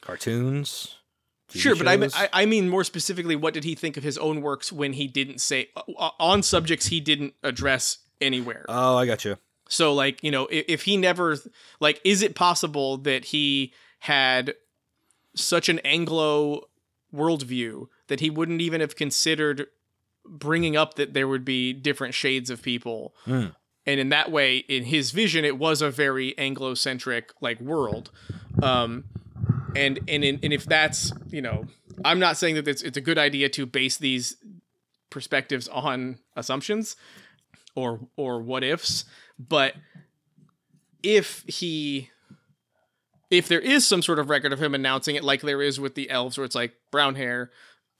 [0.00, 0.94] cartoons.
[1.48, 4.02] TV Sure, but I, mean- I I mean more specifically, what did he think of
[4.02, 8.64] his own works when he didn't say uh, on subjects he didn't address anywhere?
[8.68, 9.36] Oh, I got you.
[9.68, 11.36] So like, you know, if, if he never
[11.80, 14.54] like is it possible that he had
[15.34, 16.64] such an Anglo
[17.14, 19.66] worldview that he wouldn't even have considered
[20.26, 23.14] bringing up that there would be different shades of people?
[23.24, 23.46] Hmm.
[23.86, 28.10] And in that way, in his vision, it was a very Anglo-centric like world.
[28.62, 29.04] Um,
[29.78, 31.66] and and and if that's you know,
[32.04, 34.36] I'm not saying that it's it's a good idea to base these
[35.10, 36.96] perspectives on assumptions
[37.74, 39.04] or or what ifs,
[39.38, 39.74] but
[41.02, 42.10] if he
[43.30, 45.94] if there is some sort of record of him announcing it like there is with
[45.94, 47.50] the elves where it's like brown hair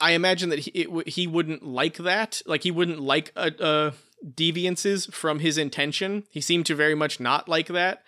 [0.01, 2.43] i imagine that he, it, he wouldn't like that.
[2.47, 3.91] Like he wouldn't like uh, uh,
[4.35, 6.25] deviances from his intention.
[6.31, 8.03] He seemed to very much not like that.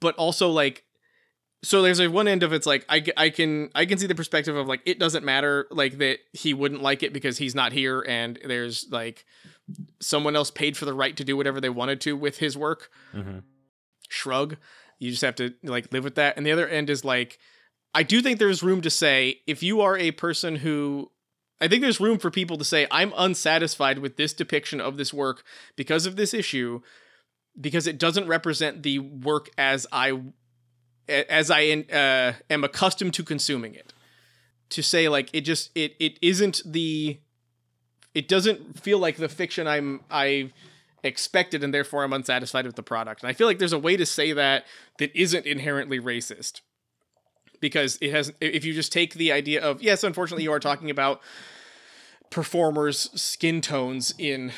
[0.00, 0.84] But also like
[1.62, 4.14] so there's a one end of it's like I, I can I can see the
[4.14, 7.72] perspective of like it doesn't matter like that he wouldn't like it because he's not
[7.72, 9.24] here and there's like
[10.00, 12.90] someone else paid for the right to do whatever they wanted to with his work
[13.12, 13.38] hmm
[14.08, 14.56] shrug.
[14.98, 16.36] You just have to like live with that.
[16.36, 17.38] And the other end is like,
[17.94, 21.10] I do think there's room to say if you are a person who,
[21.60, 25.12] I think there's room for people to say I'm unsatisfied with this depiction of this
[25.12, 26.80] work because of this issue,
[27.58, 30.20] because it doesn't represent the work as I,
[31.08, 33.92] as I uh, am accustomed to consuming it.
[34.70, 37.20] To say like it just it it isn't the,
[38.14, 40.52] it doesn't feel like the fiction I'm I
[41.04, 43.22] expected and therefore I'm unsatisfied with the product.
[43.22, 44.66] And I feel like there's a way to say that
[44.98, 46.62] that isn't inherently racist.
[47.60, 50.90] Because it has if you just take the idea of yes, unfortunately you are talking
[50.90, 51.22] about
[52.28, 54.52] performers' skin tones in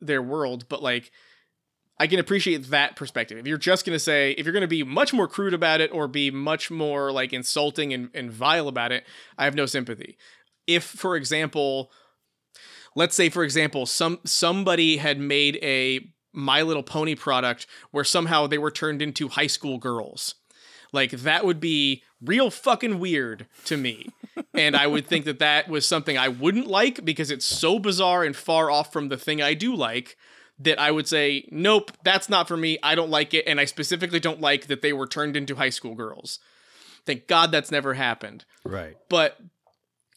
[0.00, 1.10] their world, but like
[1.98, 3.38] I can appreciate that perspective.
[3.38, 6.08] If you're just gonna say, if you're gonna be much more crude about it or
[6.08, 9.04] be much more like insulting and, and vile about it,
[9.38, 10.16] I have no sympathy.
[10.66, 11.90] If, for example,
[12.96, 16.00] let's say for example some somebody had made a
[16.32, 20.34] my little pony product where somehow they were turned into high school girls
[20.92, 24.08] like that would be real fucking weird to me
[24.54, 28.24] and i would think that that was something i wouldn't like because it's so bizarre
[28.24, 30.16] and far off from the thing i do like
[30.58, 33.64] that i would say nope that's not for me i don't like it and i
[33.64, 36.38] specifically don't like that they were turned into high school girls
[37.04, 38.96] thank god that's never happened Right.
[39.08, 39.38] but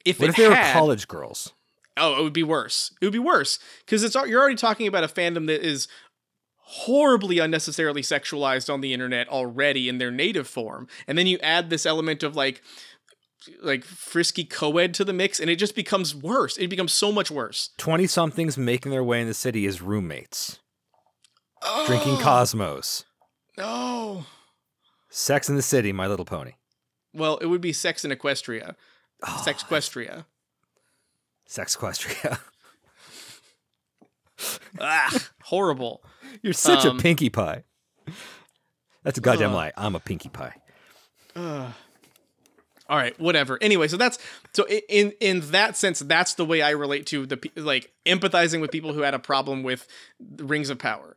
[0.05, 1.53] if What it if they were college girls?
[1.97, 2.93] Oh, it would be worse.
[3.01, 5.89] It would be worse because it's you're already talking about a fandom that is
[6.55, 11.69] horribly unnecessarily sexualized on the internet already in their native form and then you add
[11.69, 12.61] this element of like
[13.61, 17.31] like frisky co-ed to the mix and it just becomes worse it becomes so much
[17.31, 20.59] worse 20 somethings making their way in the city as roommates,
[21.87, 23.05] drinking Cosmos.
[23.57, 24.25] no
[25.09, 26.53] Sex in the City, My Little Pony.
[27.13, 28.75] well it would be sex in equestria
[29.25, 30.25] Oh, sexquestria
[31.47, 32.39] Sexquestria.
[34.79, 36.03] ah, horrible
[36.41, 37.63] You're such Um, a pinkie pie.
[39.03, 39.55] That's a goddamn Ugh.
[39.55, 39.71] lie.
[39.77, 40.55] I'm a pinkie pie.
[41.35, 41.73] Ugh.
[42.89, 43.57] All right whatever.
[43.61, 44.17] Anyway so that's
[44.53, 48.71] so in in that sense that's the way i relate to the like empathizing with
[48.71, 49.87] people who had a problem with
[50.37, 51.15] rings of power.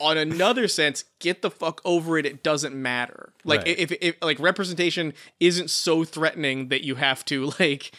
[0.00, 3.32] On another sense get the fuck over it it doesn't matter.
[3.44, 3.78] Like Right.
[3.78, 7.92] if, if like representation isn't so threatening that you have to like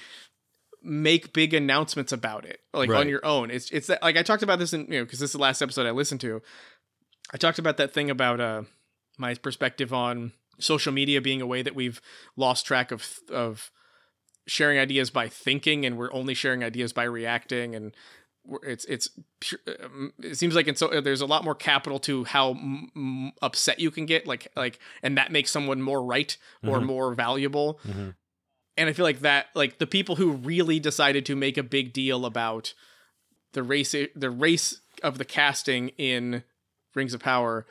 [0.81, 2.99] make big announcements about it like Right.
[2.99, 3.49] on your own.
[3.51, 5.39] It's it's that like i talked about this in you know because this is the
[5.39, 6.41] last episode i listened to.
[7.33, 8.63] I talked about that thing about uh
[9.17, 12.01] my perspective on social media being a way that we've
[12.35, 13.71] lost track of of
[14.47, 17.93] sharing ideas by thinking and we're only sharing ideas by reacting and
[18.63, 19.09] it's it's
[19.81, 23.79] um, it seems like it's so there's a lot more capital to how m- upset
[23.79, 26.85] you can get like like and that makes someone more right or Mhm.
[26.85, 28.15] more valuable Mhm.
[28.75, 31.93] and i feel like that like the people who really decided to make a big
[31.93, 32.73] deal about
[33.53, 36.43] the race the race of the casting in
[36.95, 37.65] rings of power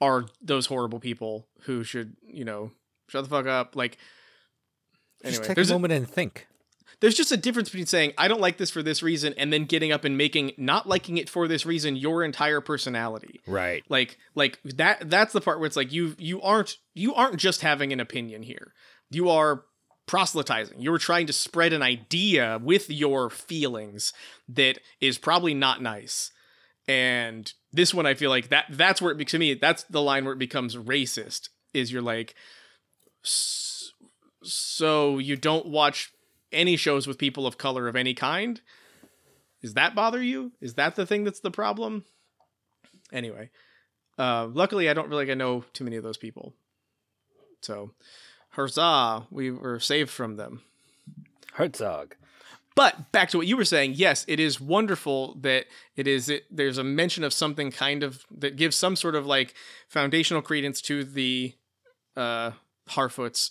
[0.00, 2.70] are those horrible people who should you know
[3.08, 3.98] shut the fuck up like
[5.24, 6.46] Just take there's a a, moment and think.
[7.00, 9.64] there's just a difference between saying I don't like this for this reason and then
[9.64, 13.40] getting up and making not liking it for this reason your entire personality.
[13.46, 13.82] Right.
[13.88, 17.62] Like like that that's the part where it's like you you aren't you aren't just
[17.62, 18.72] having an opinion here.
[19.10, 19.64] You are
[20.06, 20.80] proselytizing.
[20.80, 24.12] You're trying to spread an idea with your feelings
[24.48, 26.30] that is probably not nice.
[26.88, 30.24] And this one I feel like that that's where it to me that's the line
[30.24, 32.34] where it becomes racist is you're like
[34.42, 36.12] so you don't watch
[36.52, 38.60] any shows with people of color of any kind?
[39.62, 40.52] Does that bother you?
[40.60, 42.04] Is that the thing that's the problem?
[43.12, 43.50] Anyway,
[44.18, 46.54] uh, luckily I don't really I know too many of those people.
[47.62, 47.92] So,
[48.50, 50.62] huzzah, we were saved from them.
[51.54, 52.14] Herzog.
[52.76, 55.64] But back to what you were saying, yes, it is wonderful that
[55.96, 56.28] it is.
[56.28, 59.54] It, there's a mention of something kind of that gives some sort of like
[59.88, 61.54] foundational credence to the
[62.16, 62.52] uh,
[62.90, 63.50] Harfoots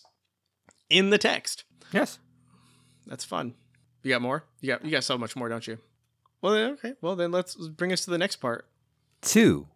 [0.89, 1.63] in the text.
[1.91, 2.19] Yes.
[3.07, 3.55] That's fun.
[4.03, 4.45] You got more?
[4.61, 5.79] You got you got so much more, don't you?
[6.41, 6.93] Well, then, okay.
[7.01, 8.67] Well, then let's bring us to the next part.
[9.21, 9.67] Two.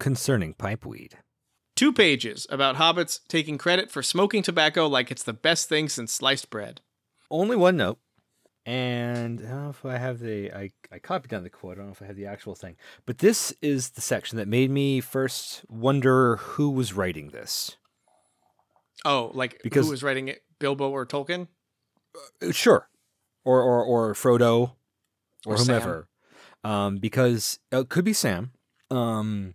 [0.00, 1.12] Concerning pipeweed.
[1.76, 6.14] Two pages about hobbits taking credit for smoking tobacco like it's the best thing since
[6.14, 6.80] sliced bread.
[7.30, 7.98] Only one note.
[8.66, 11.72] And I don't know if I have the I, I copied down the quote.
[11.72, 12.76] I don't know if I have the actual thing.
[13.04, 17.76] But this is the section that made me first wonder who was writing this.
[19.04, 20.42] Oh, like Because- who was writing it?
[20.58, 21.48] Bilbo or Tolkien?
[22.42, 22.88] Uh, Sure.
[23.44, 24.72] Or or or Frodo
[25.44, 26.08] or, Or whomever.
[26.62, 28.52] Um, because uh, it could be Sam.
[28.90, 29.54] Um,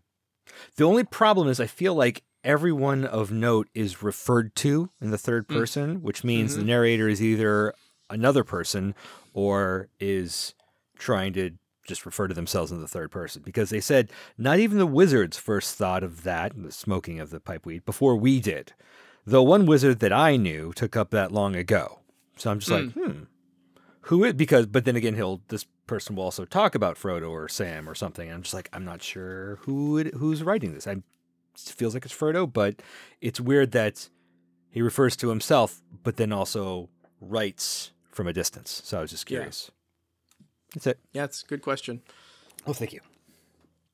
[0.75, 5.17] the only problem is I feel like everyone of note is referred to in the
[5.17, 5.55] third Mm.
[5.55, 6.67] person, which means the Mhm.
[6.67, 7.73] narrator is either
[8.09, 8.95] another person
[9.33, 10.53] or is
[10.97, 11.51] trying to
[11.87, 15.37] just refer to themselves in the third person because they said not even the wizards
[15.37, 18.73] first thought of that, the smoking of the pipeweed, before we did.
[19.25, 21.99] Though one wizard that I knew took up that long ago.
[22.37, 23.23] So I'm just like, hmm.
[24.03, 27.49] Who it because but then again he'll this person will also talk about Frodo or
[27.49, 28.27] Sam or something.
[28.27, 30.87] And I'm just like, I'm not sure who it, who's writing this.
[30.87, 32.81] I it feels like it's Frodo, but
[33.19, 34.09] it's weird that
[34.71, 38.81] he refers to himself, but then also writes from a distance.
[38.83, 39.37] So I was just Yeah.
[39.37, 39.71] curious.
[40.73, 40.99] That's it.
[41.13, 42.01] Yeah, it's a good question.
[42.67, 42.99] Oh, thank you.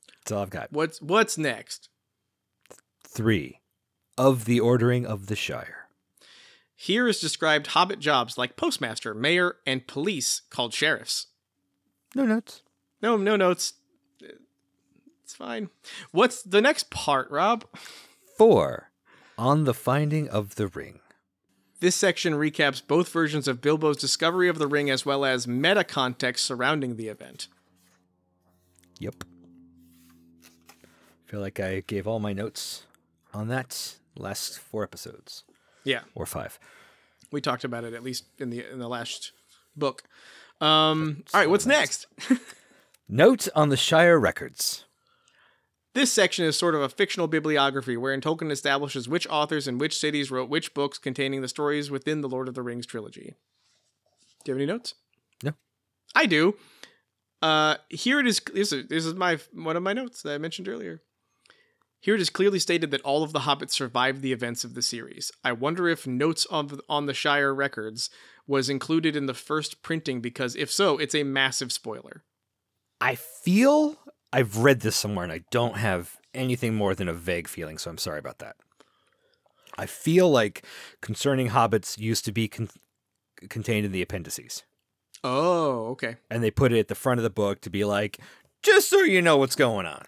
[0.07, 0.71] That's all I've got.
[0.71, 1.89] What's what's next?
[3.03, 3.61] Three
[4.17, 5.89] of the ordering of the Shire.
[6.75, 11.27] Here is described hobbit jobs like postmaster, mayor, and police called sheriffs.
[12.15, 12.63] No notes.
[13.03, 13.73] No, no notes.
[15.23, 15.69] It's fine.
[16.09, 17.63] What's the next part, Rob?
[18.39, 18.89] Four
[19.37, 20.99] on the finding of the ring.
[21.81, 25.83] This section recaps both versions of Bilbo's discovery of the ring as well as meta
[25.83, 27.47] context surrounding the event.
[28.99, 29.23] Yep.
[30.69, 32.83] I Feel like I gave all my notes
[33.33, 35.43] on that last four episodes
[35.83, 36.57] Yeah, or five.
[37.31, 39.33] we talked about it at least in the in the last
[39.75, 40.03] book.
[40.61, 42.07] Um, all right, what's next?
[43.09, 44.84] Note on the Shire records.
[45.95, 49.97] This section is sort of a fictional bibliography wherein Tolkien establishes which authors and which
[49.97, 53.35] cities wrote which books containing the stories within the Lord of the Rings trilogy.
[54.43, 54.95] Do you have any notes?
[55.41, 55.53] No.
[56.13, 56.57] I do.
[57.41, 58.41] Uh, here it is.
[58.53, 61.01] This is, this is my one of my notes that I mentioned earlier.
[62.01, 64.81] Here it is clearly stated that all of the hobbits survived the events of the
[64.81, 65.31] series.
[65.45, 68.09] I wonder if notes on the, on the Shire records
[68.45, 72.25] was included in the first printing because if so, it's a massive spoiler.
[72.99, 73.97] I feel
[74.33, 77.89] I've read this somewhere and I don't have anything more than a vague feeling, so
[77.89, 78.55] I'm sorry about that.
[79.77, 80.65] I feel like
[81.01, 82.69] concerning hobbits used to be con-
[83.49, 84.63] contained in the appendices.
[85.23, 86.17] Oh, okay.
[86.29, 88.19] And they put it at the front of the book to be like,
[88.61, 90.03] just so you know what's going on.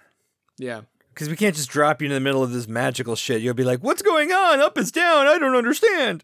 [0.58, 0.82] Yeah.
[1.10, 3.42] Because we can't just drop you in the middle of this magical shit.
[3.42, 4.60] You'll be like, what's going on?
[4.62, 5.28] Up is down.
[5.28, 6.24] I don't understand.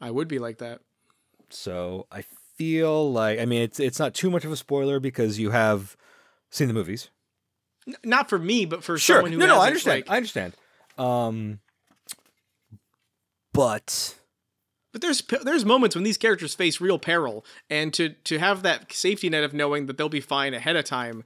[0.00, 0.80] I would be like that.
[1.50, 2.24] So I
[2.56, 5.96] feel like, I mean, it's it's not too much of a spoiler because you have
[6.54, 7.10] seen the movies.
[7.86, 9.16] N- not for me, but for Sure.
[9.16, 9.98] someone who No, no, I understand.
[10.06, 10.54] like- I understand.
[10.98, 11.60] Um,
[13.52, 14.16] but
[14.92, 18.92] But there's there's moments when these characters face real peril, and to to have that
[18.92, 21.24] safety net of knowing that they'll be fine ahead of time,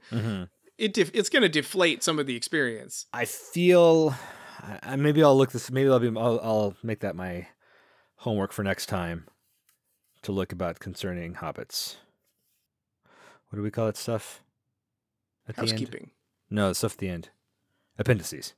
[0.77, 3.05] it def- it's going to deflate some of the experience.
[3.13, 4.15] I feel
[4.59, 5.69] I, I- maybe I'll look this.
[5.71, 6.07] Maybe I'll be.
[6.07, 7.47] I'll, I'll make that my
[8.17, 9.25] homework for next time
[10.23, 11.95] to look about concerning hobbits.
[13.49, 14.41] What do we call that stuff?
[15.49, 15.55] At?
[15.57, 16.11] Housekeeping,
[16.49, 17.29] No, stuff at the end.
[17.97, 18.53] Appendices,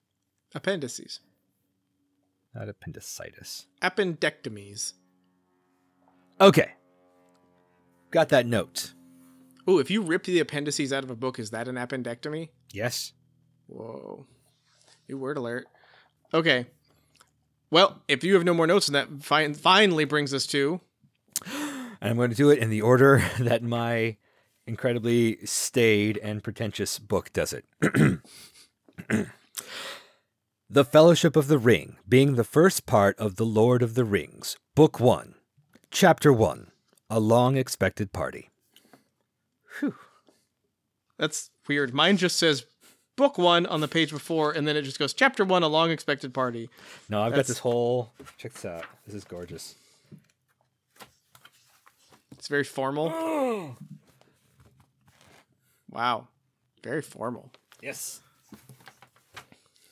[0.53, 1.19] appendices,
[2.53, 3.65] not appendicitis.
[3.81, 4.93] appendectomies.
[6.39, 6.71] Okay,
[8.11, 8.93] got that note.
[9.67, 12.49] Oh, if you rip the appendices out of a book, is that an appendectomy?
[12.73, 13.13] Yes.
[13.67, 14.25] Whoa.
[15.07, 15.67] New word alert.
[16.33, 16.65] Okay.
[17.69, 20.81] Well, if you have no more notes, and that fin- finally brings us to
[21.45, 24.17] And I'm going to do it in the order that my
[24.65, 27.65] incredibly staid and pretentious book does it.
[30.69, 34.57] the Fellowship of the Ring, being the first part of The Lord of the Rings,
[34.75, 35.35] Book 1,
[35.89, 36.71] Chapter 1
[37.09, 38.49] A Long Expected Party.
[39.79, 39.95] Whew.
[41.17, 41.93] That's weird.
[41.93, 42.65] Mine just says
[43.15, 45.91] book one on the page before, and then it just goes chapter one, a long
[45.91, 46.69] expected party.
[47.09, 48.11] No, I've got this whole.
[48.37, 48.85] Check this out.
[49.05, 49.75] This is gorgeous.
[52.31, 53.77] It's very formal.
[55.91, 56.27] wow.
[56.83, 57.51] Very formal.
[57.81, 58.21] Yes.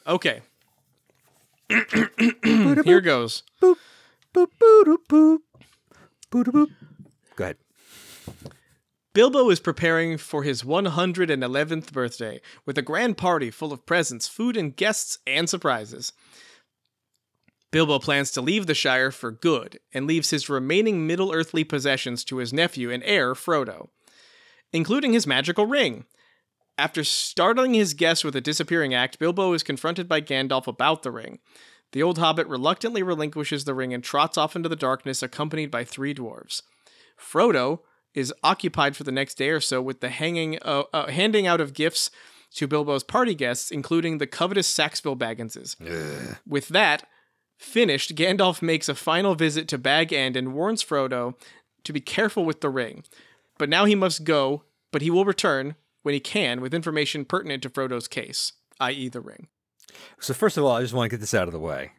[0.08, 0.42] Okay.
[1.70, 3.44] Here goes.
[3.62, 3.76] Boop,
[4.34, 5.38] boop, boop, boop.
[6.32, 6.68] Boop, boop.
[7.36, 7.58] Go ahead.
[9.14, 14.56] Bilbo is preparing for his 111th birthday with a grand party full of presents, food,
[14.56, 16.14] and guests and surprises.
[17.72, 22.24] Bilbo plans to leave the Shire for good and leaves his remaining Middle Earthly possessions
[22.26, 23.90] to his nephew and heir, Frodo,
[24.74, 26.06] including his magical ring.
[26.78, 31.12] After startling his guests with a disappearing act, Bilbo is confronted by Gandalf about the
[31.12, 31.40] ring.
[31.92, 35.84] The old hobbit reluctantly relinquishes the ring and trots off into the darkness, accompanied by
[35.84, 36.62] three dwarves.
[37.20, 37.80] Frodo
[38.14, 41.60] is occupied for the next day or so with the hanging, uh, uh, handing out
[41.62, 42.12] of gifts
[42.56, 45.76] to Bilbo's party guests, including the covetous Sackville Bagginses.
[46.48, 47.08] With that
[47.58, 51.36] finished, Gandalf makes a final visit to Bag End and warns Frodo
[51.84, 53.04] to be careful with the ring.
[53.60, 57.62] But now he must go, but he will return when he can with information pertinent
[57.62, 59.50] to Frodo's case, i.e., the ring.
[60.20, 61.92] So first of all, I just want to get this out of the way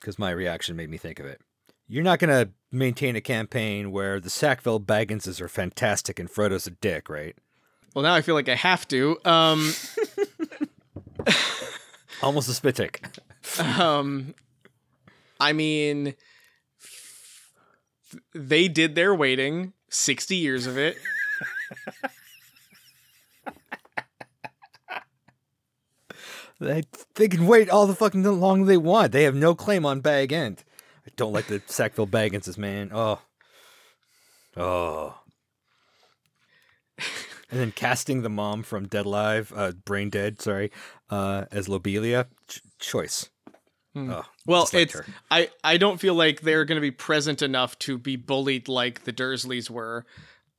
[0.00, 1.40] because my reaction made me think of it.
[1.86, 6.66] You're not going to maintain a campaign where the Sackville Bagginses are fantastic and Frodo's
[6.66, 7.36] a dick, right?
[7.94, 9.18] Well, now I feel like I have to.
[9.26, 9.72] Um,
[12.22, 13.02] Almost a spit take.
[13.78, 14.34] um,
[15.38, 16.14] I mean,
[18.34, 20.96] they did their waiting, 60 years of it.
[26.62, 26.84] They,
[27.14, 29.10] they can wait all the fucking long they want.
[29.10, 30.62] They have no claim on Bag End.
[31.04, 32.90] I don't like the Sackville Bagginses, man.
[32.92, 33.20] Oh.
[34.56, 35.18] Oh.
[37.50, 40.70] and then casting the mom from Dead Alive, uh, Brain Dead, sorry,
[41.10, 42.26] uh, as Lobelia.
[42.46, 43.28] Ch- choice.
[43.94, 45.04] Oh, Well, it's her.
[45.30, 49.04] I I don't feel like they're going to be present enough to be bullied like
[49.04, 50.06] the Dursleys were.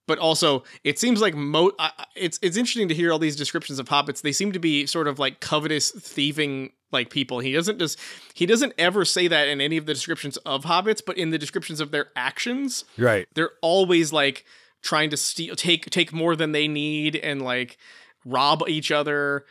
[0.05, 1.71] But also, it seems like mo.
[2.15, 4.21] It's it's interesting to hear all these descriptions of hobbits.
[4.21, 7.39] They seem to be sort of like covetous, thieving like people.
[7.39, 7.97] He doesn't just
[8.34, 11.38] he doesn't ever say that in any of the descriptions of hobbits, but in the
[11.38, 13.27] descriptions of their actions, Right.
[13.34, 14.43] they're always like
[14.81, 17.77] trying to steal, take take more than they need, and like
[18.25, 19.45] rob each other.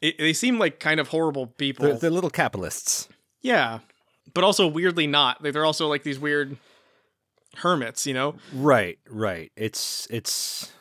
[0.00, 1.86] It, they seem like kind of horrible people.
[1.86, 3.08] They're, they're little capitalists.
[3.42, 3.80] Yeah,
[4.32, 5.42] but also weirdly not.
[5.42, 6.56] Like, They're also like these weird
[7.56, 8.34] hermits, you know?
[8.52, 9.52] Right, right.
[9.56, 10.72] It's it's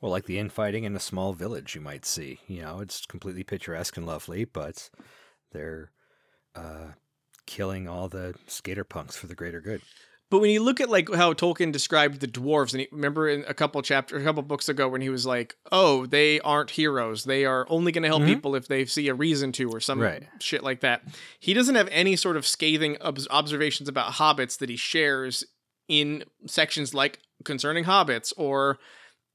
[0.00, 2.40] well, like the infighting in a small village you might see.
[2.46, 4.90] You know, it's completely picturesque and lovely, but
[5.52, 5.90] they're
[6.54, 6.92] uh,
[7.46, 9.82] killing all the skater punks for the greater good.
[10.30, 13.44] But when you look at like how Tolkien described the dwarves, and he, remember in
[13.48, 17.24] a couple chapters, a couple books ago, when he was like, "Oh, they aren't heroes.
[17.24, 18.26] They are only going to help Mhm.
[18.26, 20.24] people if they see a reason to, or some Right.
[20.38, 21.02] shit like that."
[21.40, 25.44] He doesn't have any sort of scathing obs- observations about hobbits that he shares
[25.88, 28.78] in sections like concerning hobbits or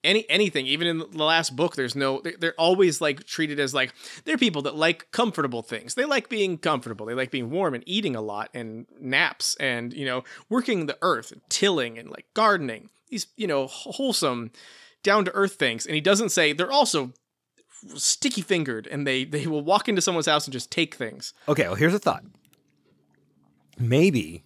[0.03, 0.65] any anything.
[0.67, 2.21] Even in the last book, there's no.
[2.21, 3.93] they- They're always like treated as like
[4.25, 5.95] they're people that like comfortable things.
[5.95, 7.05] They like being comfortable.
[7.05, 10.97] They like being warm and eating a lot and naps and, you know, working the
[11.01, 12.89] earth, tilling and like gardening.
[13.09, 14.51] These, you know, wholesome,
[15.03, 15.85] down to earth things.
[15.85, 17.13] And he doesn't say they're also
[17.95, 21.33] sticky fingered and they they will walk into someone's house and just take things.
[21.49, 22.23] Okay, well, here's a thought.
[23.77, 24.43] Maybe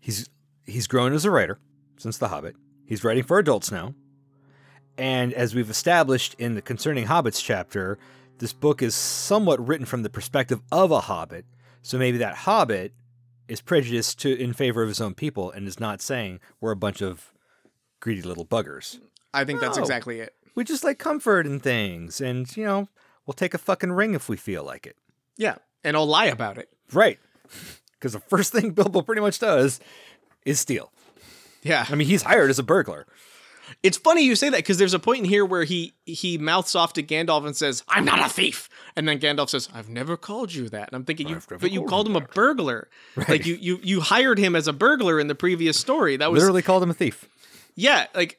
[0.00, 0.28] he's
[0.66, 1.58] he's grown as a writer
[1.96, 2.56] since The Hobbit.
[2.86, 3.94] He's writing for adults now.
[4.96, 7.98] And as we've established in the Concerning Hobbits chapter,
[8.38, 11.44] this book is somewhat written from the perspective of a hobbit.
[11.82, 12.92] So maybe that hobbit
[13.48, 16.76] is prejudiced to in favor of his own people and is not saying we're a
[16.76, 17.32] bunch of
[18.00, 18.98] greedy little buggers.
[19.32, 20.34] I think that's exactly it.
[20.54, 22.88] We just like comfort and things and, you know,
[23.26, 24.96] we'll take a fucking ring if we feel like it.
[25.36, 25.56] Yeah.
[25.82, 26.68] And I'll lie about it.
[26.92, 27.18] Right.
[28.00, 29.80] Because the first thing Bilbo pretty much does
[30.44, 30.92] is steal.
[31.62, 31.86] Yeah.
[31.88, 33.06] I mean, he's hired as a burglar.
[33.82, 36.74] It's funny you say that because there's a point in here where he he mouths
[36.74, 40.16] off to Gandalf and says, "I'm not a thief," and then Gandalf says, "I've never
[40.16, 42.88] called you that." And I'm thinking, you, but you called him a burglar.
[43.16, 43.28] Right.
[43.28, 46.16] Like you you you hired him as a burglar in the previous story.
[46.16, 47.26] That was Literally called him a thief.
[47.74, 48.06] yeah.
[48.14, 48.38] Like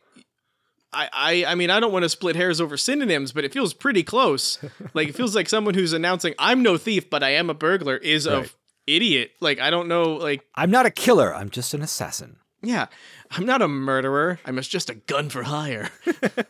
[0.93, 3.73] I I I mean I don't want to split hairs over synonyms, but it feels
[3.73, 4.59] pretty close.
[4.93, 7.97] like it feels like someone who's announcing, "I'm no thief, but I am a burglar,"
[7.97, 8.45] is Right.
[8.45, 8.49] a
[8.87, 9.31] idiot.
[9.41, 10.13] Like I don't know.
[10.13, 11.33] Like I'm not a killer.
[11.33, 12.37] I'm just an assassin.
[12.65, 12.87] Yeah,
[13.31, 14.39] I'm not a murderer.
[14.45, 15.89] I'm just a gun for hire.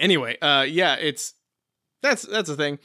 [0.00, 1.34] anyway, uh, yeah, it's
[2.02, 2.78] that's that's the thing.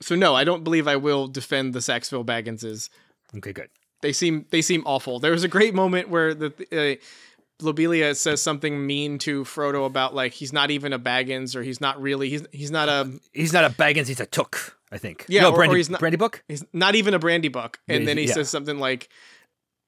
[0.00, 2.88] So no, I don't believe I will defend the Sackville Bagginses.
[3.36, 3.70] Okay, good.
[4.02, 5.18] They seem they seem awful.
[5.18, 10.14] There was a great moment where the uh, Lobelia says something mean to Frodo about
[10.14, 13.52] like he's not even a Baggins or he's not really he's he's not a He's
[13.52, 14.08] not a Baggins.
[14.08, 14.78] He's a Took.
[14.92, 15.24] I think.
[15.28, 16.44] Yeah, no, or- or Brandy, he's not- Brandy Book.
[16.46, 18.34] he's not even a Brandybuck and Yeah, then he yeah.
[18.34, 19.08] says something like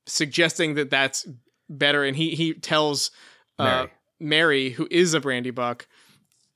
[0.07, 1.27] suggesting that that's
[1.69, 3.11] better and he he tells
[3.59, 3.91] uh, Merry.
[4.21, 5.83] merry who is a Brandybuck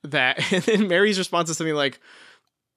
[0.03, 1.99] that and then merry's response is something like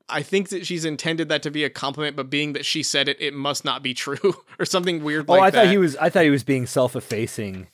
[0.08, 3.08] i think that she's intended that to be a compliment but being that she said
[3.08, 5.78] it it must not be true or something weird Oh, like I that thought he
[5.78, 5.96] was.
[5.96, 7.68] I thought he was being self-effacing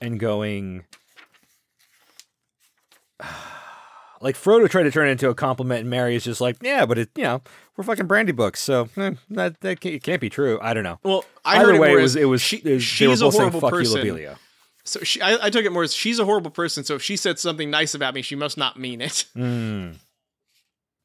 [0.00, 0.84] and going.
[4.20, 6.86] Like Frodo tried to turn it into a compliment, and Merry is just like, "Yeah,
[6.86, 7.42] but it, you know,
[7.76, 10.98] we're fucking Brandybucks, so eh, that that can't, it can't be true." I don't know.
[11.02, 12.80] well i Either heard way, it, it was as it was she, it- they were
[12.80, 14.38] she's a both saying, horrible "Fuck person you, Lobelia."
[14.84, 17.16] so she, I, I took it more as she's a horrible person so if she
[17.16, 19.96] said something nice about me she must not mean it Mm.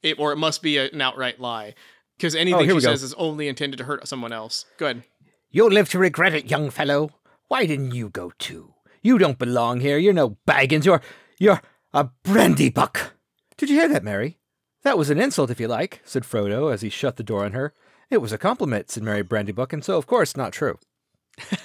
[0.03, 1.73] it, or it must be a- an outright lie.
[2.17, 4.65] Because anything Oh, she says is only intended to hurt someone else.
[4.77, 5.03] Go ahead.
[5.49, 7.09] You'll live to regret it, young fellow.
[7.47, 8.75] Why didn't you go too?
[9.01, 9.97] You don't belong here.
[9.97, 10.85] You're no Baggins.
[10.85, 11.01] You're
[11.39, 11.59] you're
[11.93, 13.11] a Brandybuck.
[13.57, 14.37] Did you hear that, Merry?
[14.83, 17.51] That was an insult, if you like, said Frodo as he shut the door on
[17.51, 17.73] her.
[18.09, 20.77] It was a compliment, said Merry Brandybuck, and so of course not true.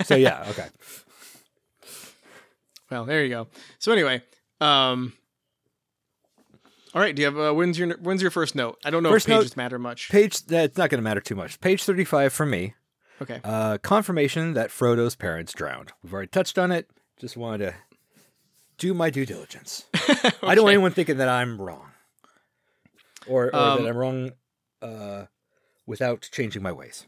[0.04, 0.68] So yeah, okay.
[2.90, 3.48] Well, there you go.
[3.78, 4.22] So anyway,
[4.60, 5.12] um,
[6.94, 7.14] all right.
[7.16, 8.78] Do you have uh, when's your when's your first note?
[8.84, 10.08] I don't know First if note- pages matter much.
[10.08, 11.60] Page that's not going to matter too much.
[11.60, 12.74] Page thirty-five for me.
[13.20, 13.40] Okay.
[13.42, 15.92] Uh, confirmation that Frodo's parents drowned.
[16.02, 16.88] We've already touched on it.
[17.18, 17.74] Just wanted to
[18.78, 19.84] do my due diligence.
[20.42, 21.86] I don't want anyone thinking that I'm wrong,
[23.26, 24.32] or, or Um, that I'm wrong
[24.82, 25.24] uh,
[25.86, 27.06] without changing my ways.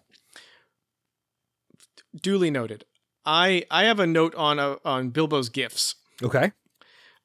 [2.21, 2.85] Duly noted.
[3.25, 5.97] I I have a note on uh, on Bilbo's gifts.
[6.23, 6.53] Okay.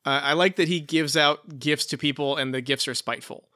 [0.05, 3.47] Uh, I like that he gives out gifts to people, and the gifts are spiteful.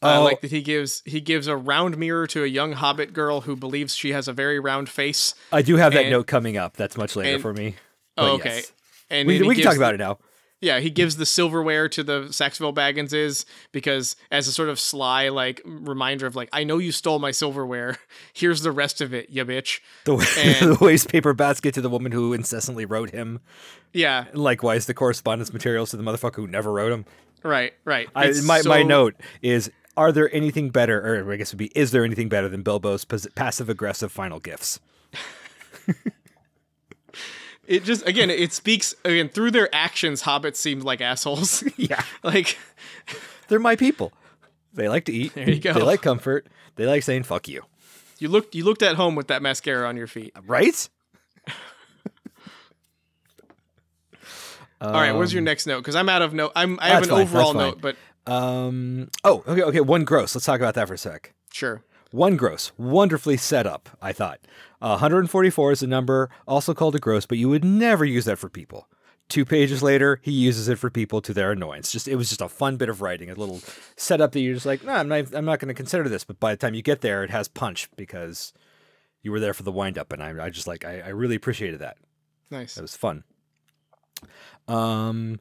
[0.00, 0.22] I Oh.
[0.22, 3.56] like that he gives he gives a round mirror to a young hobbit girl who
[3.56, 5.34] believes she has a very round face.
[5.50, 6.76] I do have that and- note coming up.
[6.76, 7.74] That's much later and- for me.
[8.16, 8.56] Oh, okay.
[8.56, 8.72] yes.
[9.10, 10.18] And We, we can gives talk about it now.
[10.60, 15.28] Yeah, he gives the silverware to the Sackville Bagginses because as a sort of sly
[15.28, 17.96] like reminder of like I know you stole my silverware.
[18.32, 19.78] Here's the rest of it, you bitch.
[20.04, 20.14] The,
[20.60, 23.38] And- the waste paper basket to the woman who incessantly wrote him.
[23.92, 27.04] Yeah, Likewise, the correspondence materials to the motherfucker who never wrote him.
[27.42, 28.08] right, right.
[28.14, 31.72] I, my, my note is Are there anything better, or I guess it would be,
[31.78, 34.80] is there anything better than Bilbo's passive aggressive final gifts?
[37.68, 40.22] It just again it speaks again through their actions.
[40.22, 41.62] Hobbits seemed like assholes.
[41.76, 42.02] Yeah.
[42.24, 42.58] like
[43.48, 44.12] They're my people.
[44.72, 45.34] They like to eat.
[45.34, 45.74] There you go.
[45.74, 46.46] They like comfort.
[46.76, 47.62] They like saying fuck you.
[48.18, 50.32] you looked you looked at home with that mascara on your feet.
[50.46, 50.88] Right?
[54.80, 55.78] All right, where's your next note?
[55.78, 56.52] Because I'm out of note.
[56.54, 57.96] I'm I have an fine, overall note, but
[58.26, 59.10] Um.
[59.24, 59.80] Oh, okay, okay.
[59.80, 60.34] One gross.
[60.34, 61.34] Let's talk about that for a sec.
[61.52, 61.82] sure.
[62.10, 64.40] One gross, wonderfully set up, I thought.
[64.80, 68.38] Uh, 144 is a number, also called a gross, but you would never use that
[68.38, 68.88] for people.
[69.28, 71.92] Two pages later, he uses it for people to their annoyance.
[71.92, 73.60] Just it was just a fun bit of writing, a little
[73.94, 76.24] setup that you're just like, no, I'm not, I'm not going to consider this.
[76.24, 78.54] But by the time you get there, it has punch because
[79.20, 81.36] you were there for the wind up, and I, I just like, I, I really
[81.36, 81.98] appreciated that.
[82.50, 82.78] Nice.
[82.78, 83.24] It was fun.
[84.66, 85.40] Um,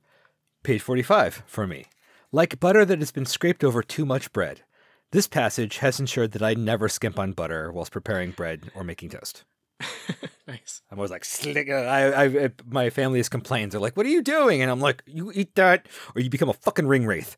[0.64, 1.86] page 45 for me.
[2.34, 4.64] Like butter that has been scraped over too much bread.
[5.12, 9.10] This passage has ensured that I never skimp on butter whilst preparing bread or making
[9.10, 9.46] toast.
[10.48, 10.82] nice.
[10.92, 11.70] I'm always like, slick.
[11.70, 13.72] I, I, my family has complained.
[13.72, 16.50] They're like, "What are you doing?" And I'm like, "You eat that, or you become
[16.50, 17.38] a fucking ring wraith."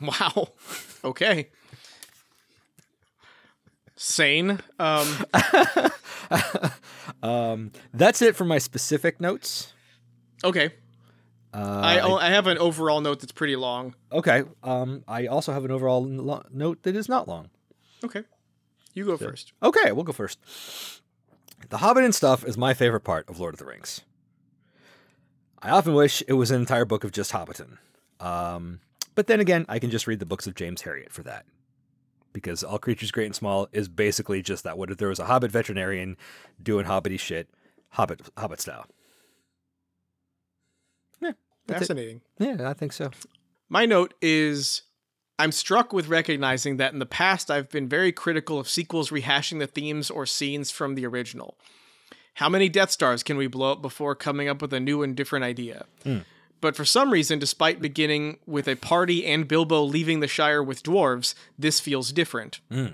[0.00, 0.48] Wow.
[1.04, 1.50] Okay.
[3.96, 4.60] Sane.
[4.78, 5.26] Um,
[7.22, 9.72] um, that's it for my specific notes.
[10.44, 10.72] okay.
[11.52, 13.94] Uh, I, I have an overall note that's pretty long.
[14.12, 14.44] okay.
[14.62, 17.50] Um, I also have an overall lo- note that is not long.
[18.04, 18.22] Okay.
[18.94, 19.52] You go first.
[19.62, 20.38] Okay, we'll go first.
[21.68, 24.00] The Hobbit and stuff is my favorite part of Lord of the Rings.
[25.62, 27.78] I often wish it was an entire book of just Hobbiton.
[28.18, 28.80] Um,
[29.14, 31.44] but then again, I can just read the books of James Herriot for that.
[32.32, 34.78] Because All Creatures Great and Small is basically just that.
[34.78, 36.16] What if there was a Hobbit veterinarian
[36.62, 37.48] doing Hobbity shit,
[37.90, 38.86] Hobbit Hobbit style?
[41.70, 41.88] That's it.
[41.88, 42.20] Fascinating.
[42.38, 43.10] Yeah, I think so.
[43.68, 44.82] My note is
[45.38, 49.58] I'm struck with recognizing that in the past I've been very critical of sequels rehashing
[49.58, 51.56] the themes or scenes from the original.
[52.34, 55.16] How many Death Stars can we blow up before coming up with a new and
[55.16, 55.86] different idea?
[56.04, 56.18] Hmm.
[56.60, 60.82] But for some reason, despite beginning with a party and Bilbo leaving the Shire with
[60.82, 62.60] dwarves, this feels different.
[62.70, 62.88] Hmm.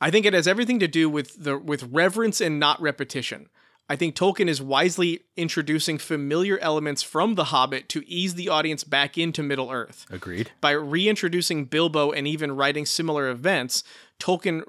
[0.00, 3.48] I think it has everything to do with the with reverence and not repetition.
[3.88, 8.82] I think Tolkien is wisely introducing familiar elements from The Hobbit to ease the audience
[8.82, 10.06] back into Middle Earth.
[10.10, 10.52] Agreed.
[10.62, 13.84] By reintroducing Bilbo and even writing similar events,
[14.18, 14.62] Tolkien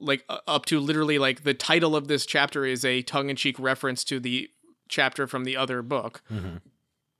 [0.00, 4.18] like up to literally like the title of this chapter is a tongue-in-cheek reference to
[4.18, 4.50] the
[4.88, 6.22] chapter from the other book.
[6.32, 6.56] Mm-hmm.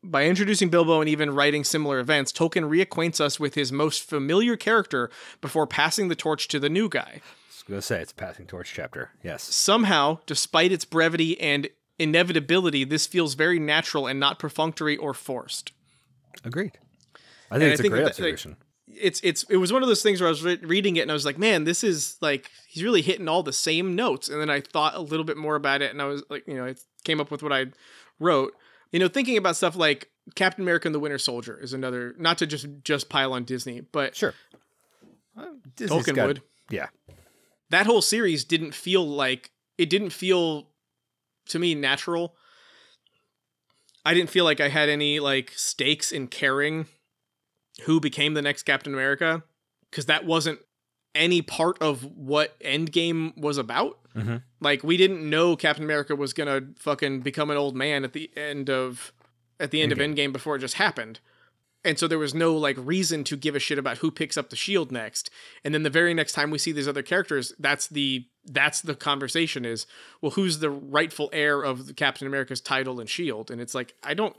[0.03, 4.57] By introducing Bilbo and even writing similar events, Tolkien reacquaints us with his most familiar
[4.57, 5.11] character
[5.41, 7.21] before passing the torch to the new guy.
[7.61, 9.11] I was gonna say it's a passing torch chapter.
[9.23, 9.43] Yes.
[9.43, 15.73] Somehow, despite its brevity and inevitability, this feels very natural and not perfunctory or forced.
[16.45, 16.79] Agreed.
[17.51, 18.57] I And think I it's a think great that, like, observation.
[18.89, 21.11] It's it's it was one of those things where I was re- reading it and
[21.11, 24.29] I was like, man, this is like he's really hitting all the same notes.
[24.29, 26.55] And then I thought a little bit more about it, and I was like, you
[26.55, 27.67] know, it came up with what I
[28.19, 28.55] wrote.
[28.93, 32.15] You know, thinking about stuff like Captain America and the Winter Soldier is another.
[32.19, 34.35] Not to just just pile on Disney, but Sure.
[35.37, 35.47] Uh,
[35.77, 36.43] Disney's Tolkien got- would.
[36.71, 36.89] Yeah.
[37.71, 40.69] That whole series didn't feel like it didn't feel
[41.47, 42.35] to me natural.
[44.05, 46.87] I didn't feel like I had any like stakes in caring
[47.83, 49.43] who became the next Captain America
[49.91, 50.61] because that wasn't
[51.15, 53.99] any part of what Endgame was about.
[54.15, 54.43] Mhm.
[54.61, 58.31] Like we didn't know Captain America was gonna fucking become an old man at the
[58.37, 59.13] end of
[59.59, 61.21] at the end of Endgame before it just happened.
[61.85, 64.51] And so there was no like reason to give a shit about who picks up
[64.51, 65.31] the shield next.
[65.65, 68.95] And then the very next time we see these other characters, that's the that's the
[68.95, 69.87] conversation is,
[70.21, 73.51] well, who's the rightful heir of the Captain America's title and shield?
[73.51, 74.37] And it's like, I don't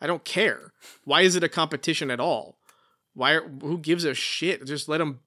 [0.00, 0.72] I don't care.
[1.04, 2.58] Why is it a competition at all?
[3.14, 4.66] Why are, who gives a shit?
[4.66, 5.20] Just let them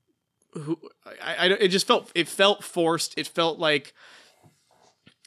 [0.54, 0.80] who
[1.22, 3.18] I, I it just felt it felt forced.
[3.18, 3.94] It felt like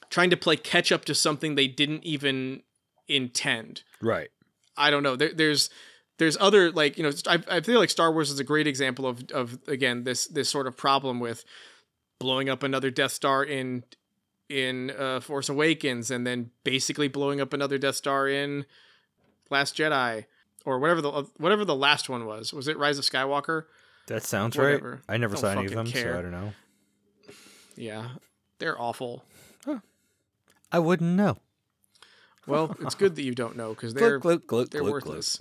[0.08, 2.62] trying to play catch up to something they didn't even
[3.08, 3.82] intend.
[4.00, 4.28] Right.
[4.76, 5.16] I don't know.
[5.16, 5.70] There, there's
[6.18, 9.06] there's other like you know I, I feel like Star Wars is a great example
[9.06, 11.44] of of again this this sort of problem with
[12.18, 13.84] blowing up another Death Star in
[14.48, 18.66] in uh, Force Awakens and then basically blowing up another Death Star in
[19.50, 20.26] Last Jedi
[20.64, 22.52] or whatever the whatever the last one was.
[22.52, 23.64] Was it Rise of Skywalker?
[24.08, 24.90] That sounds Whatever.
[25.08, 25.14] right.
[25.14, 26.12] I never Don't saw any of them, care.
[26.14, 26.52] so I don't know.
[27.76, 28.08] Yeah,
[28.58, 29.24] they're awful.
[30.74, 31.38] I wouldn't know.
[32.46, 35.40] Well, it's good that you don't know because they're they're worthless.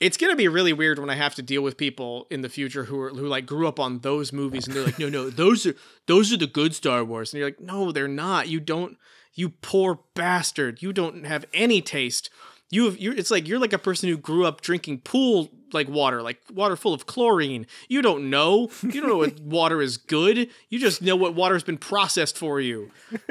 [0.00, 2.84] It's gonna be really weird when I have to deal with people in the future
[2.84, 5.66] who are who like grew up on those movies and they're like, no, no, those
[5.66, 5.74] are
[6.06, 8.48] those are the good Star Wars, and you're like, no, they're not.
[8.48, 8.96] You don't,
[9.34, 10.82] you poor bastard.
[10.82, 12.30] You don't have any taste.
[12.70, 15.88] You have, you're, it's like you're like a person who grew up drinking pool like
[15.88, 17.66] water, like water full of chlorine.
[17.88, 18.70] You don't know.
[18.82, 20.48] You don't know what water is good.
[20.68, 22.90] You just know what water has been processed for you.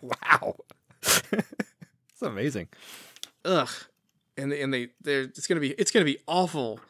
[0.00, 0.56] Wow.
[1.02, 2.68] It's amazing.
[3.44, 3.68] ugh
[4.38, 6.80] and they, and they they're it's gonna be it's gonna be awful.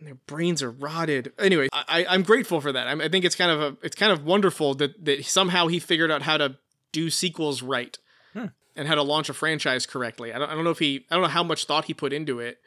[0.00, 1.32] Their brains are rotted.
[1.38, 2.86] Anyway I, I i'm grateful for that.
[2.86, 5.78] I, I think it's kind of a it's kind of wonderful that that somehow he
[5.80, 6.56] figured out how to
[6.92, 7.98] do sequels right
[8.34, 8.46] Hmm.
[8.76, 10.32] and how to launch a franchise correctly.
[10.34, 12.12] I don't, I don't know if he i don't know how much thought he put
[12.12, 12.58] into it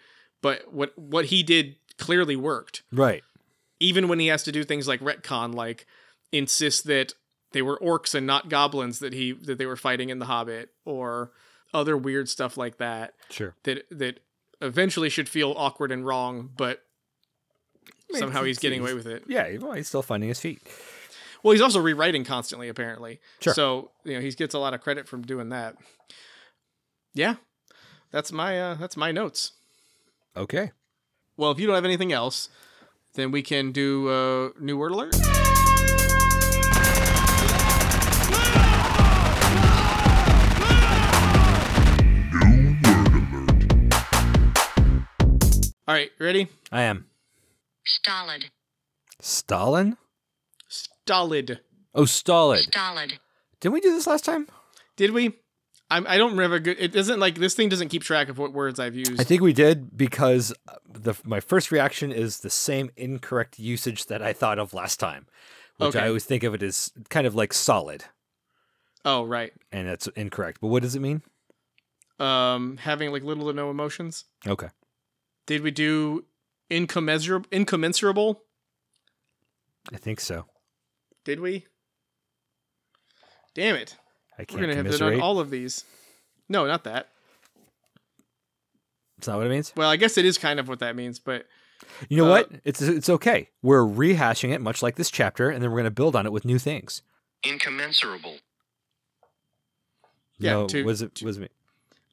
[0.42, 2.82] but what what he did clearly worked.
[2.92, 3.24] Right.
[3.80, 5.86] even when he has to do things like retcon, like
[6.32, 7.14] insist that
[7.52, 10.70] they were orcs and not goblins that he that they were fighting in the Hobbit,
[10.86, 11.32] or
[11.74, 13.56] other weird stuff like that Sure.
[13.64, 14.20] that that
[14.62, 16.82] eventually should feel awkward and wrong, but
[18.12, 19.24] mean, somehow he's getting away with it.
[19.28, 20.62] Yeah, well, he's still finding his feet.
[21.44, 23.20] Well, he's also rewriting constantly, apparently.
[23.40, 23.54] Sure.
[23.54, 25.76] So you know he gets a lot of credit from doing that.
[27.14, 27.36] Yeah,
[28.12, 29.54] that's my uh, that's my notes.
[30.36, 30.72] Okay.
[31.38, 32.50] Well, if you don't have anything else,
[33.14, 35.16] then we can do uh, new word alert.
[45.90, 46.48] All right, ready?
[46.72, 47.08] I am.
[47.84, 48.52] Stolid.
[49.20, 49.98] Stalin?
[50.70, 51.62] Stolid.
[51.96, 52.70] Oh, stolid.
[52.70, 53.14] Stolid.
[53.60, 54.48] Didn't we do this last time?
[54.98, 55.34] Did we?
[55.90, 56.60] I'm, I don't remember.
[56.60, 56.78] Good.
[56.80, 59.20] It doesn't like this thing doesn't keep track of what words I've used.
[59.20, 64.06] I think we did because uh, the my first reaction is the same incorrect usage
[64.06, 65.26] that I thought of last time,
[65.78, 66.02] which Okay.
[66.06, 68.06] I always think of it as kind of like solid,
[69.06, 69.54] oh, right.
[69.72, 70.60] and that's incorrect.
[70.62, 71.24] But what does it mean?
[72.20, 74.26] Um, having like little to no emotions.
[74.46, 74.68] Okay.
[75.50, 76.26] Did we do
[76.70, 77.48] incommensurable?
[77.52, 78.42] Incommensurable?
[79.92, 80.46] I think so.
[81.26, 81.66] Did we?
[83.56, 83.98] Damn it!
[84.38, 84.52] I can't.
[84.62, 85.14] We're gonna have to commiserate.
[85.16, 85.86] done all of these.
[86.50, 87.10] No, not that.
[89.18, 89.74] It's not what it means.
[89.76, 91.48] Well, I guess it is kind of what that means, but
[92.10, 92.52] You know Uh, what?
[92.64, 93.50] It's it's okay.
[93.64, 96.32] We're rehashing it, much like this chapter, and then we're going to build on it
[96.32, 97.02] with new things.
[97.44, 98.38] Incommensurable.
[100.38, 101.48] Yeah, No, to- was it was it me?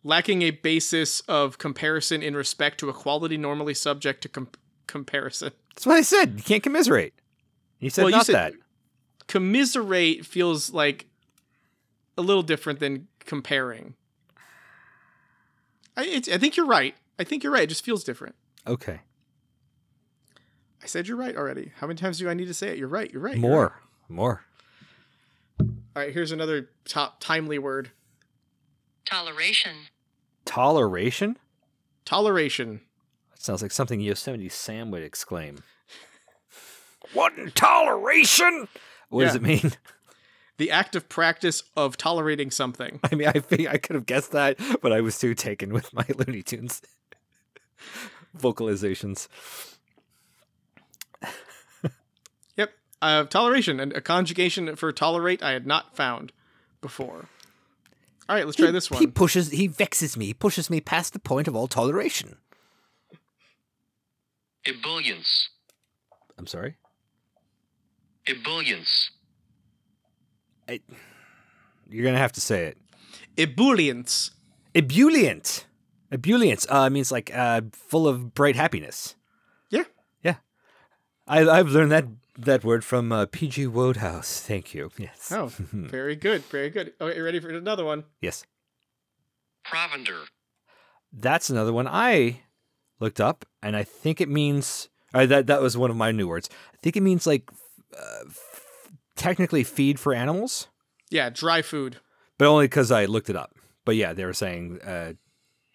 [0.07, 4.49] Lacking a basis of comparison in respect to a quality normally subject to com-
[4.87, 5.51] comparison.
[5.75, 6.35] That's what I said.
[6.37, 7.13] You can't commiserate.
[7.81, 8.53] You said Well, you not said- that.
[9.27, 11.07] Commiserate feels like
[12.17, 13.95] a little different than comparing.
[15.97, 16.95] I, it's, I think you're right.
[17.19, 17.65] I think you're right.
[17.65, 18.37] It just feels different.
[18.69, 19.01] Okay.
[20.83, 21.73] I said you're right already.
[21.81, 22.79] How many times do I need to say it?
[22.79, 23.11] You're right.
[23.13, 23.35] You're right.
[23.37, 23.81] you're More.
[24.09, 24.45] More.
[25.59, 26.13] All right.
[26.13, 27.91] Here's another top timely word:
[29.05, 29.73] Toleration.
[30.47, 31.37] Toleration?
[32.07, 32.81] toleration.
[33.33, 35.63] That sounds like something Yosemite Sam would exclaim.
[37.13, 38.69] What in toleration?
[39.11, 39.73] What does it mean?
[40.59, 42.99] The active practice of tolerating something.
[43.05, 45.93] I mean, I think I could have guessed that, but I was too taken with
[45.93, 46.81] my Looney Tunes
[48.35, 49.29] vocalizations.
[52.57, 52.73] Yep.
[53.03, 56.33] Uh, toleration and a conjugation for tolerate I had not found
[56.81, 57.29] before.
[58.29, 59.01] All right, let's try this one.
[59.01, 62.37] He pushes, he vexes me, he pushes me past the point of all toleration.
[64.67, 65.49] Ebullience.
[66.37, 66.77] I'm sorry?
[68.27, 69.11] Ebullience.
[70.69, 72.79] You're going to have to say it.
[73.37, 74.33] Ebullience.
[74.75, 75.65] Ebullient.
[76.11, 79.15] Ebullient uh, means like uh, full of bright happiness.
[79.71, 79.85] Yeah.
[80.23, 80.37] Yeah.
[81.29, 82.05] I, I've learned that,
[82.39, 83.67] that word from uh, P.G.
[83.67, 84.41] Wodehouse.
[84.41, 84.91] Thank you.
[84.99, 85.31] Yes.
[85.33, 86.43] Oh, very good.
[86.45, 86.93] Very good.
[87.01, 88.05] Okay, ready for another one?
[88.21, 88.45] Yes.
[89.67, 90.25] Provender.
[91.13, 92.41] That's another one I
[93.01, 96.29] looked up, and I think it means uh, that that was one of my new
[96.29, 96.49] words.
[96.75, 97.51] I think it means like
[97.97, 100.69] uh, f- technically feed for animals,
[101.11, 101.99] Yeah, dry food.
[102.39, 103.55] but only because I looked it up.
[103.85, 105.15] But yeah, they were saying uh,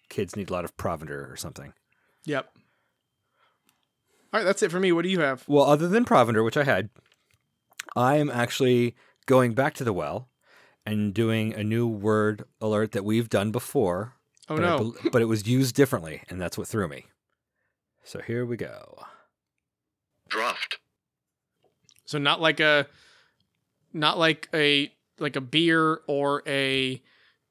[0.08, 1.72] kids need a lot of provender or something.
[2.24, 2.50] Yep.
[4.32, 4.92] All right, that's it for me.
[4.92, 5.44] What do you have?
[5.46, 6.88] Well, other than provender, which I had,
[7.94, 8.94] I am actually
[9.26, 10.28] going back to the well
[10.86, 14.14] and doing a new word alert that we've done before.
[14.48, 14.78] Oh but no.
[14.78, 17.06] bel- but it was used differently, and that's what threw me.
[18.02, 19.04] So here we go.
[20.28, 20.78] Draft.
[22.04, 22.86] So not like a
[23.92, 27.00] not like a like a beer or a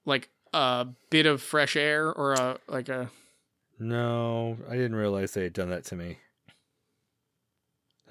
[0.06, 3.10] like a bit of fresh air or a like a
[3.80, 6.18] No, I didn't realize they had done that to me.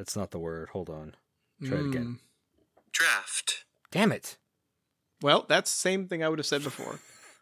[0.01, 0.71] That's not the word.
[0.71, 1.15] Hold on.
[1.63, 2.05] Try it again.
[2.05, 2.19] Mm.
[2.91, 3.67] Draft.
[3.91, 4.39] Damn it.
[5.21, 7.01] Well, that's the same thing I would have said before.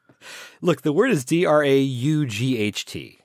[0.60, 3.20] Look, the word is D R A U G H T.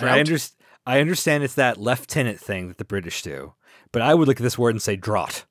[0.00, 0.50] And I, Drought?
[0.84, 3.54] I understand it's that lieutenant thing that the British do,
[3.92, 5.44] but I would look at this word and say draught.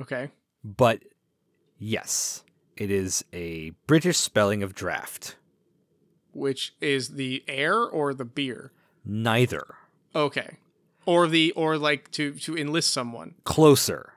[0.00, 0.32] Okay.
[0.64, 1.04] But
[1.78, 2.42] yes,
[2.76, 5.36] it is a British spelling of draft.
[6.32, 8.72] Which is the air or the beer?
[9.04, 9.76] Neither.
[10.16, 10.56] Okay.
[11.06, 13.34] Or the or like to to enlist someone.
[13.44, 14.12] Closer.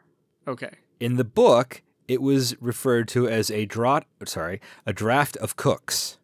[0.48, 0.72] Okay.
[1.00, 6.18] In the book, it was referred to as a draught, sorry, a draft of cooks.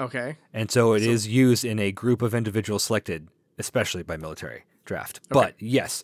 [0.00, 0.36] Okay.
[0.52, 3.28] And so it is used in a group of individuals selected,
[3.58, 5.20] especially by military draft.
[5.28, 6.02] But yes,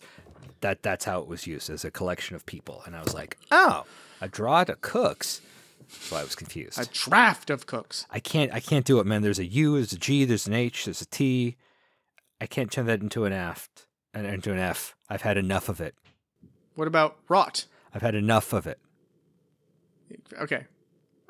[0.61, 2.81] that that's how it was used as a collection of people.
[2.85, 3.83] And I was like, oh,
[4.21, 5.41] a draught of cooks.
[5.89, 6.79] So I was confused.
[6.79, 8.05] A draft of cooks.
[8.09, 9.21] I can't I can't do it, man.
[9.21, 11.57] There's a U, there's a G, there's an H, there's a T.
[12.41, 13.85] I can't turn that into an aft.
[14.13, 14.95] and into an F.
[15.09, 15.95] I've had enough of it.
[16.75, 17.65] What about rot?
[17.93, 18.79] I've had enough of it.
[20.37, 20.65] Okay.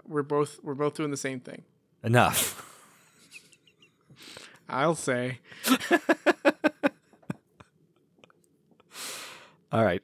[0.07, 1.63] We're both we're both doing the same thing.
[2.03, 2.67] Enough.
[4.69, 5.39] I'll say.
[9.71, 10.01] All right.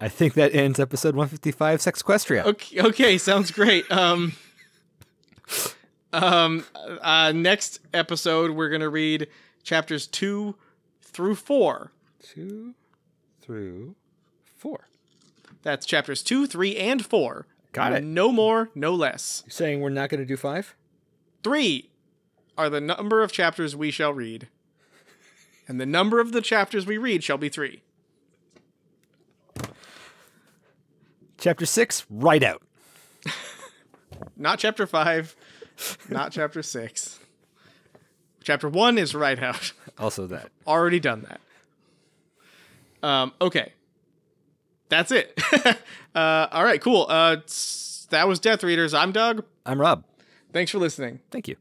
[0.00, 2.44] I think that ends episode 155 Sexquestria.
[2.44, 3.90] Okay, okay, sounds great.
[3.90, 4.32] Um
[6.12, 6.64] um
[7.00, 9.26] uh next episode we're going to read
[9.68, 10.54] chapters 2
[11.02, 11.92] through 4.
[12.20, 12.74] Two
[13.42, 13.94] through
[14.56, 14.88] four.
[15.62, 17.46] That's chapters 2, 3 and 4.
[17.72, 18.02] Got it.
[18.02, 19.42] No more, no less.
[19.44, 20.74] You're saying we're not going to do five?
[21.44, 21.90] 3
[22.56, 24.48] are the number of chapters we shall read.
[25.68, 27.82] And the number of the chapters we read shall be 3.
[31.36, 32.62] Chapter six, right out.
[34.36, 35.36] Not chapter 5,
[36.08, 37.20] not chapter 6.
[38.48, 39.72] Chapter 1 is right out.
[39.98, 40.50] Also that.
[40.64, 41.26] already done
[43.02, 43.06] that.
[43.06, 43.72] Um, okay.
[44.88, 45.38] That's it.
[46.14, 47.04] uh, all right, cool.
[47.08, 47.38] Uh,
[48.10, 48.94] that was Death Readers.
[48.94, 49.44] I'm Doug.
[49.66, 50.04] I'm Rob.
[50.52, 51.18] Thanks for listening.
[51.32, 51.56] Thank you.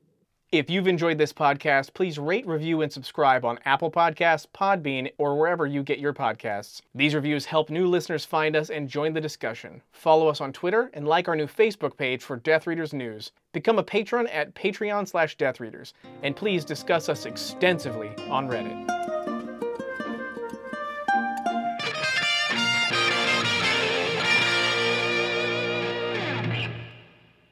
[0.49, 5.37] If you've enjoyed this podcast, please rate, review, and subscribe on Apple Podcasts, Podbean, or
[5.37, 6.81] wherever you get your podcasts.
[6.95, 9.81] These reviews help new listeners find us and join the discussion.
[9.91, 13.33] Follow us on Twitter and like our new Facebook page for Death Readers news.
[13.51, 15.93] Become a patron at Patreon slash Death Readers,
[16.23, 19.16] and please discuss us extensively on Reddit.